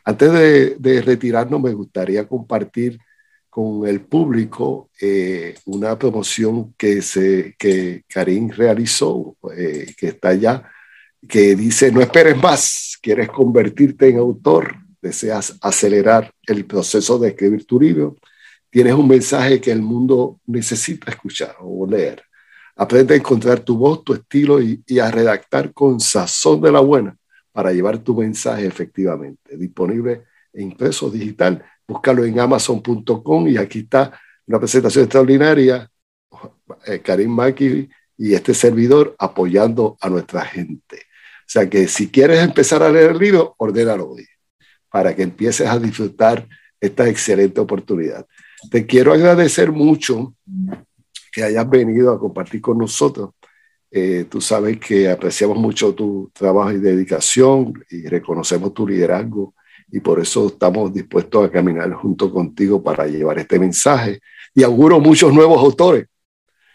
Antes 0.05 0.33
de, 0.33 0.77
de 0.79 1.03
retirarnos, 1.03 1.61
me 1.61 1.73
gustaría 1.73 2.27
compartir 2.27 2.99
con 3.51 3.87
el 3.87 4.01
público 4.03 4.91
eh, 5.01 5.57
una 5.67 5.99
promoción 5.99 6.73
que, 6.79 7.03
se, 7.03 7.57
que 7.59 8.05
Karim 8.09 8.49
realizó, 8.51 9.37
eh, 9.57 9.93
que 9.99 10.09
está 10.09 10.29
allá, 10.29 10.63
que 11.29 11.57
dice, 11.57 11.91
no 11.93 12.01
esperes 12.01 12.37
más, 12.37 12.97
quieres 13.03 13.29
convertirte 13.29 14.09
en 14.09 14.19
autor, 14.19 14.77
deseas 15.03 15.59
acelerar 15.61 16.33
el 16.47 16.65
proceso 16.65 17.19
de 17.19 17.31
escribir 17.31 17.67
tu 17.67 17.81
libro, 17.81 18.17
tienes 18.71 18.95
un 18.95 19.09
mensaje 19.09 19.61
que 19.61 19.73
el 19.73 19.83
mundo 19.83 20.41
necesita 20.47 21.11
escuchar 21.11 21.57
o 21.61 21.87
leer. 21.87 22.23
Aprende 22.77 23.15
a 23.15 23.17
encontrar 23.17 23.61
tu 23.61 23.77
voz, 23.77 24.05
tu 24.05 24.15
estilo 24.15 24.63
y, 24.63 24.83
a 25.01 25.11
redactar 25.11 25.73
con 25.75 26.01
sazón 26.01 26.61
de 26.63 26.73
la 26.73 26.81
buena 26.81 27.17
para 27.53 27.73
llevar 27.73 27.99
tu 27.99 28.15
mensaje 28.17 28.65
efectivamente. 28.65 29.57
Disponible 29.57 30.25
en 30.53 30.71
impreso 30.71 31.11
digital 31.11 31.63
búscalo 31.91 32.25
en 32.25 32.39
amazon.com 32.39 33.49
y 33.49 33.57
aquí 33.57 33.81
está 33.81 34.19
una 34.47 34.61
presentación 34.61 35.05
extraordinaria, 35.05 35.91
eh, 36.87 37.01
Karim 37.01 37.31
Maki 37.31 37.89
y 38.17 38.35
este 38.35 38.55
servidor 38.55 39.17
apoyando 39.19 39.97
a 40.01 40.09
nuestra 40.09 40.43
gente. 40.43 40.97
O 40.97 41.53
sea 41.53 41.69
que 41.69 41.89
si 41.89 42.09
quieres 42.09 42.45
empezar 42.45 42.85
a 42.85 42.91
leer 42.91 43.11
el 43.11 43.19
libro, 43.19 43.57
ordénalo 43.59 44.11
hoy, 44.11 44.25
para 44.89 45.17
que 45.17 45.25
empieces 45.25 45.67
a 45.67 45.81
disfrutar 45.81 46.47
esta 46.81 47.09
excelente 47.09 47.61
oportunidad. 47.61 48.25
Te 48.71 48.87
quiero 48.87 49.13
agradecer 49.13 49.73
mucho 49.73 50.35
que 51.33 51.43
hayas 51.43 51.69
venido 51.69 52.13
a 52.13 52.21
compartir 52.21 52.61
con 52.61 52.79
nosotros. 52.79 53.31
Eh, 53.91 54.27
tú 54.31 54.41
sabes 54.41 54.79
que 54.79 55.11
apreciamos 55.11 55.59
mucho 55.59 55.93
tu 55.93 56.31
trabajo 56.33 56.71
y 56.71 56.79
dedicación 56.79 57.73
y 57.91 58.07
reconocemos 58.07 58.73
tu 58.73 58.87
liderazgo 58.87 59.55
y 59.93 60.01
por 60.01 60.21
eso 60.21 60.49
estamos 60.49 60.93
dispuestos 60.93 61.47
a 61.47 61.51
caminar 61.51 61.93
junto 61.95 62.33
contigo 62.33 62.83
para 62.83 63.07
llevar 63.07 63.39
este 63.39 63.59
mensaje. 63.59 64.21
Y 64.55 64.63
auguro 64.63 65.01
muchos 65.01 65.33
nuevos 65.33 65.59
autores. 65.59 66.07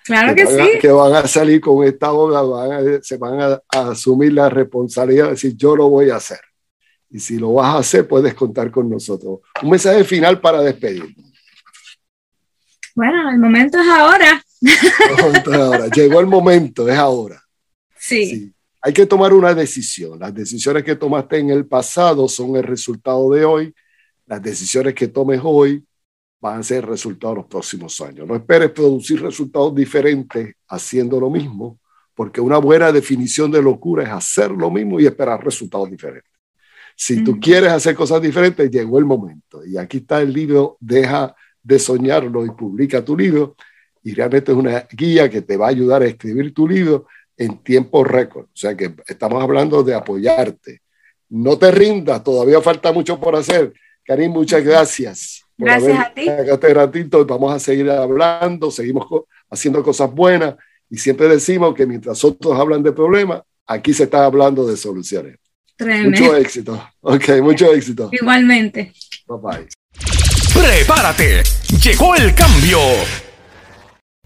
Claro 0.03 0.35
que, 0.35 0.45
sí. 0.45 0.79
que 0.79 0.89
van 0.89 1.13
a 1.15 1.27
salir 1.27 1.59
con 1.59 1.83
esta 1.83 2.11
obra, 2.11 2.79
se 3.01 3.17
van 3.17 3.41
a, 3.41 3.61
asumir 3.69 4.33
la 4.33 4.49
responsabilidad 4.49 5.25
de 5.25 5.31
decir, 5.31 5.55
yo 5.55 5.75
lo 5.75 5.89
voy 5.89 6.09
a 6.09 6.17
hacer. 6.17 6.39
Y 7.09 7.19
si 7.19 7.37
lo 7.37 7.53
vas 7.53 7.75
a 7.75 7.77
hacer, 7.79 8.07
puedes 8.07 8.33
contar 8.33 8.69
con 8.69 8.89
nosotros. 8.89 9.39
Un 9.63 9.69
mensaje 9.69 10.03
final 10.03 10.39
para 10.39 10.61
despedirnos. 10.61 11.33
Bueno, 12.93 13.29
el 13.31 13.39
momento 13.39 13.79
es 13.79 13.87
ahora. 13.87 14.43
El 14.61 15.23
momento 15.23 15.53
es 15.53 15.59
ahora. 15.59 15.87
Llegó 15.87 16.19
el 16.19 16.27
momento, 16.27 16.87
es 16.87 16.97
ahora. 16.97 17.41
sí 17.97 18.54
hay 18.85 18.93
que 18.93 19.07
tomar 19.07 19.33
una 19.33 19.51
decisión. 19.55 20.19
Las 20.19 20.31
decisiones 20.31 20.83
que 20.83 20.95
tomaste 20.95 21.39
en 21.39 21.49
el 21.49 21.65
pasado 21.65 22.27
son 22.27 22.55
el 22.55 22.61
resultado 22.61 23.31
de 23.31 23.43
hoy. 23.43 23.73
Las 24.27 24.39
decisiones 24.43 24.93
que 24.93 25.07
tomes 25.07 25.41
hoy 25.43 25.83
van 26.39 26.59
a 26.59 26.63
ser 26.63 26.83
el 26.83 26.89
resultado 26.91 27.33
de 27.33 27.39
los 27.39 27.47
próximos 27.47 27.99
años. 28.01 28.27
No 28.27 28.35
esperes 28.35 28.69
producir 28.69 29.23
resultados 29.23 29.73
diferentes 29.73 30.53
haciendo 30.67 31.19
lo 31.19 31.31
mismo, 31.31 31.79
porque 32.13 32.39
una 32.39 32.59
buena 32.59 32.91
definición 32.91 33.49
de 33.49 33.59
locura 33.59 34.03
es 34.03 34.09
hacer 34.09 34.51
lo 34.51 34.69
mismo 34.69 34.99
y 34.99 35.07
esperar 35.07 35.43
resultados 35.43 35.89
diferentes. 35.89 36.31
Si 36.95 37.23
tú 37.23 37.39
quieres 37.39 37.71
hacer 37.71 37.95
cosas 37.95 38.21
diferentes, 38.21 38.69
llegó 38.69 38.99
el 38.99 39.05
momento. 39.05 39.65
Y 39.65 39.77
aquí 39.77 39.97
está 39.97 40.21
el 40.21 40.31
libro, 40.31 40.77
deja 40.79 41.35
de 41.63 41.79
soñarlo 41.79 42.45
y 42.45 42.51
publica 42.51 43.03
tu 43.03 43.17
libro. 43.17 43.55
Y 44.03 44.13
realmente 44.13 44.51
es 44.51 44.57
una 44.59 44.87
guía 44.91 45.27
que 45.27 45.41
te 45.41 45.57
va 45.57 45.65
a 45.65 45.69
ayudar 45.69 46.03
a 46.03 46.05
escribir 46.05 46.53
tu 46.53 46.67
libro 46.67 47.07
en 47.37 47.57
tiempo 47.59 48.03
récord. 48.03 48.45
O 48.45 48.55
sea 48.55 48.75
que 48.75 48.93
estamos 49.07 49.41
hablando 49.41 49.83
de 49.83 49.93
apoyarte. 49.93 50.81
No 51.29 51.57
te 51.57 51.71
rindas, 51.71 52.23
todavía 52.23 52.61
falta 52.61 52.91
mucho 52.91 53.19
por 53.19 53.35
hacer. 53.35 53.73
Karim, 54.03 54.31
muchas 54.31 54.63
gracias. 54.63 55.41
gracias 55.57 55.99
a 55.99 56.13
ti. 56.13 56.27
Este 56.27 56.73
ratito 56.73 57.25
vamos 57.25 57.53
a 57.53 57.59
seguir 57.59 57.89
hablando, 57.89 58.69
seguimos 58.69 59.07
haciendo 59.49 59.81
cosas 59.83 60.11
buenas 60.11 60.55
y 60.89 60.97
siempre 60.97 61.27
decimos 61.27 61.73
que 61.73 61.85
mientras 61.85 62.23
otros 62.23 62.57
hablan 62.59 62.83
de 62.83 62.91
problemas, 62.91 63.41
aquí 63.65 63.93
se 63.93 64.03
está 64.03 64.25
hablando 64.25 64.65
de 64.65 64.77
soluciones. 64.77 65.37
Tremendo. 65.75 66.21
Mucho 66.21 66.35
éxito. 66.37 66.89
Ok, 67.01 67.29
mucho 67.41 67.73
éxito. 67.73 68.09
Igualmente. 68.11 68.93
Bye 69.27 69.37
bye. 69.41 69.67
Prepárate. 70.53 71.43
Llegó 71.83 72.15
el 72.15 72.33
cambio. 72.33 72.79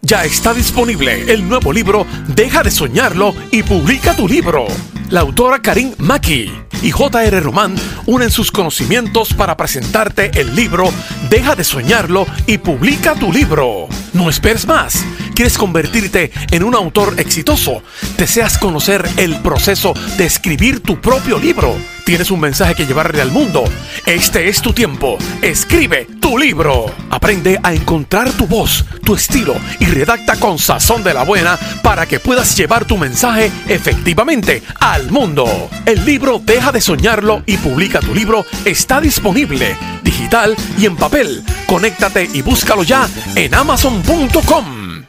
Ya 0.02 0.24
está 0.24 0.54
disponible 0.54 1.32
el 1.32 1.48
nuevo 1.48 1.74
libro 1.74 2.06
Deja 2.40 2.64
de 2.64 2.72
soñarlo 2.72 3.36
y 3.52 3.64
publica 3.64 4.16
tu 4.16 4.26
libro. 4.26 4.66
La 5.10 5.20
autora 5.20 5.62
Karim 5.62 5.94
Maki 5.98 6.50
y 6.82 6.90
J.R. 6.90 7.38
Román 7.42 7.76
unen 8.06 8.32
sus 8.32 8.50
conocimientos 8.50 9.34
para 9.34 9.58
presentarte 9.58 10.32
el 10.40 10.56
libro 10.56 10.86
Deja 11.30 11.58
de 11.58 11.66
soñarlo 11.66 12.26
y 12.48 12.60
publica 12.60 13.14
tu 13.16 13.34
libro. 13.34 13.90
No 14.14 14.30
esperes 14.30 14.66
más. 14.66 15.06
¿Quieres 15.36 15.58
convertirte 15.58 16.32
en 16.52 16.64
un 16.64 16.76
autor 16.76 17.16
exitoso? 17.18 17.84
¿Deseas 18.18 18.58
conocer 18.58 19.06
el 19.18 19.36
proceso 19.42 19.94
de 20.18 20.24
escribir 20.24 20.80
tu 20.80 21.02
propio 21.02 21.40
libro? 21.40 21.76
¿Tienes 22.06 22.32
un 22.32 22.40
mensaje 22.40 22.74
que 22.74 22.86
llevarle 22.86 23.22
al 23.22 23.32
mundo? 23.32 23.66
Este 24.06 24.48
es 24.48 24.62
tu 24.62 24.72
tiempo. 24.72 25.18
Escribe 25.42 26.08
tu 26.30 26.38
libro. 26.38 26.86
Aprende 27.10 27.60
a 27.64 27.74
encontrar 27.74 28.30
tu 28.34 28.46
voz, 28.46 28.86
tu 29.04 29.16
estilo 29.16 29.56
y 29.80 29.86
redacta 29.86 30.36
con 30.36 30.60
sazón 30.60 31.04
de 31.04 31.16
la 31.16 31.24
buena 31.24 31.58
para 31.82 32.06
que 32.06 32.20
puedas 32.20 32.56
llevar 32.56 32.86
tu 32.86 32.98
mensaje 32.98 33.52
efectivamente 33.68 34.62
al 34.80 35.10
mundo. 35.10 35.48
El 35.88 36.06
libro 36.06 36.40
Deja 36.40 36.72
de 36.72 36.82
soñarlo 36.82 37.42
y 37.48 37.58
publica 37.58 38.00
tu 38.00 38.14
libro 38.14 38.46
está 38.64 39.02
disponible, 39.02 39.76
digital 40.04 40.56
y 40.78 40.86
en 40.86 40.98
papel. 40.98 41.44
Conéctate 41.66 42.30
y 42.32 42.44
búscalo 42.44 42.84
ya 42.84 43.10
en 43.36 43.56
amazon.com. 43.56 45.06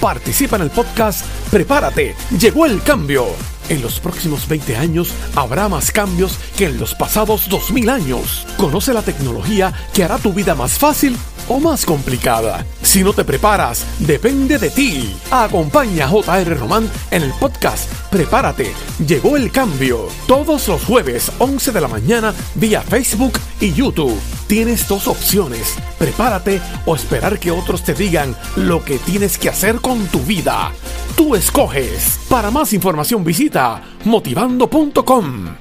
Participa 0.00 0.56
en 0.56 0.62
el 0.62 0.70
podcast 0.70 1.26
Prepárate, 1.50 2.16
llegó 2.38 2.64
el 2.64 2.82
cambio 2.82 3.26
en 3.70 3.80
los 3.80 4.00
próximos 4.00 4.46
20 4.46 4.76
años 4.76 5.14
habrá 5.34 5.68
más 5.68 5.90
cambios 5.90 6.38
que 6.58 6.66
en 6.66 6.78
los 6.78 6.94
pasados 6.94 7.48
2000 7.48 7.88
años. 7.88 8.46
Conoce 8.58 8.92
la 8.92 9.02
tecnología 9.02 9.72
que 9.94 10.04
hará 10.04 10.18
tu 10.18 10.34
vida 10.34 10.54
más 10.54 10.72
fácil 10.72 11.16
o 11.48 11.58
más 11.58 11.86
complicada. 11.86 12.66
Si 12.82 13.02
no 13.02 13.12
te 13.12 13.24
preparas, 13.24 13.86
depende 14.00 14.58
de 14.58 14.70
ti. 14.70 15.16
Acompaña 15.30 16.04
a 16.04 16.08
JR 16.10 16.58
Román 16.58 16.90
en 17.10 17.22
el 17.22 17.32
podcast 17.34 17.90
Prepárate, 18.10 18.72
llegó 19.06 19.36
el 19.36 19.52
cambio. 19.52 20.08
Todos 20.26 20.66
los 20.66 20.84
jueves 20.84 21.30
11 21.38 21.70
de 21.70 21.80
la 21.80 21.86
mañana 21.86 22.34
vía 22.56 22.82
Facebook 22.82 23.38
y 23.60 23.72
YouTube. 23.72 24.20
Tienes 24.48 24.88
dos 24.88 25.06
opciones, 25.06 25.76
prepárate 25.96 26.60
o 26.86 26.96
esperar 26.96 27.38
que 27.38 27.52
otros 27.52 27.84
te 27.84 27.94
digan 27.94 28.34
lo 28.56 28.84
que 28.84 28.98
tienes 28.98 29.38
que 29.38 29.48
hacer 29.48 29.76
con 29.76 30.08
tu 30.08 30.18
vida. 30.20 30.72
Tú 31.16 31.36
escoges. 31.36 32.18
Para 32.28 32.50
más 32.50 32.72
información 32.72 33.22
motivando.com. 34.04 35.56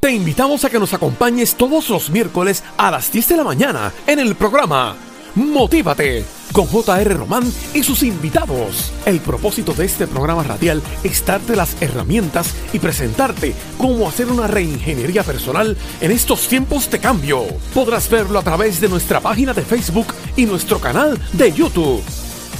Te 0.00 0.10
invitamos 0.10 0.64
a 0.64 0.70
que 0.70 0.80
nos 0.80 0.94
acompañes 0.94 1.54
todos 1.54 1.88
los 1.88 2.10
miércoles 2.10 2.64
a 2.76 2.90
las 2.90 3.12
10 3.12 3.28
de 3.28 3.36
la 3.36 3.44
mañana 3.44 3.92
en 4.06 4.18
el 4.18 4.34
programa 4.34 4.96
Motívate 5.34 6.24
con 6.52 6.66
J.R. 6.66 7.14
Román 7.14 7.50
y 7.72 7.82
sus 7.82 8.02
invitados. 8.02 8.92
El 9.06 9.20
propósito 9.20 9.72
de 9.72 9.86
este 9.86 10.06
programa 10.06 10.42
radial 10.42 10.82
es 11.02 11.24
darte 11.24 11.56
las 11.56 11.80
herramientas 11.80 12.54
y 12.72 12.78
presentarte 12.78 13.54
cómo 13.78 14.08
hacer 14.08 14.28
una 14.28 14.46
reingeniería 14.46 15.22
personal 15.22 15.76
en 16.00 16.10
estos 16.10 16.48
tiempos 16.48 16.90
de 16.90 16.98
cambio. 16.98 17.44
Podrás 17.72 18.10
verlo 18.10 18.38
a 18.38 18.42
través 18.42 18.80
de 18.80 18.88
nuestra 18.88 19.20
página 19.20 19.54
de 19.54 19.62
Facebook 19.62 20.08
y 20.36 20.44
nuestro 20.44 20.78
canal 20.78 21.18
de 21.32 21.52
YouTube. 21.52 22.02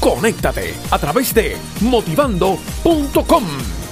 Conéctate 0.02 0.74
a 0.90 0.98
través 0.98 1.32
de 1.32 1.56
motivando.com 1.80 3.44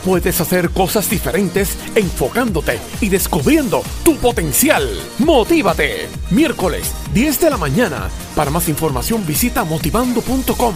puedes 0.04 0.40
hacer 0.40 0.70
cosas 0.70 1.08
diferentes 1.08 1.76
enfocándote 1.94 2.80
y 3.00 3.08
descubriendo 3.08 3.82
tu 4.04 4.16
potencial. 4.16 4.84
Motívate. 5.18 6.08
Miércoles, 6.30 6.92
10 7.14 7.40
de 7.40 7.50
la 7.50 7.56
mañana. 7.56 8.10
Para 8.34 8.50
más 8.50 8.68
información 8.68 9.24
visita 9.24 9.62
motivando.com. 9.62 10.74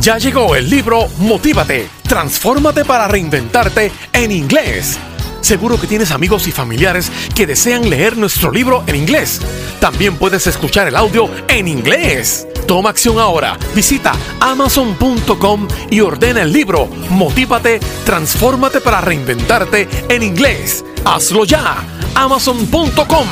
Ya 0.00 0.18
llegó 0.18 0.54
el 0.56 0.68
libro 0.68 1.08
Motívate, 1.18 1.88
transfórmate 2.06 2.84
para 2.84 3.08
reinventarte 3.08 3.92
en 4.12 4.32
inglés 4.32 4.98
Seguro 5.44 5.78
que 5.78 5.86
tienes 5.86 6.10
amigos 6.10 6.46
y 6.46 6.52
familiares 6.52 7.12
que 7.34 7.46
desean 7.46 7.90
leer 7.90 8.16
nuestro 8.16 8.50
libro 8.50 8.82
en 8.86 8.96
inglés. 8.96 9.42
También 9.78 10.16
puedes 10.16 10.46
escuchar 10.46 10.88
el 10.88 10.96
audio 10.96 11.28
en 11.48 11.68
inglés. 11.68 12.48
Toma 12.66 12.88
acción 12.88 13.18
ahora. 13.18 13.58
Visita 13.74 14.14
amazon.com 14.40 15.68
y 15.90 16.00
ordena 16.00 16.40
el 16.40 16.50
libro 16.50 16.86
Motívate, 17.10 17.78
transfórmate 18.06 18.80
para 18.80 19.02
reinventarte 19.02 19.86
en 20.08 20.22
inglés. 20.22 20.82
Hazlo 21.04 21.44
ya. 21.44 21.76
Amazon.com. 22.14 23.28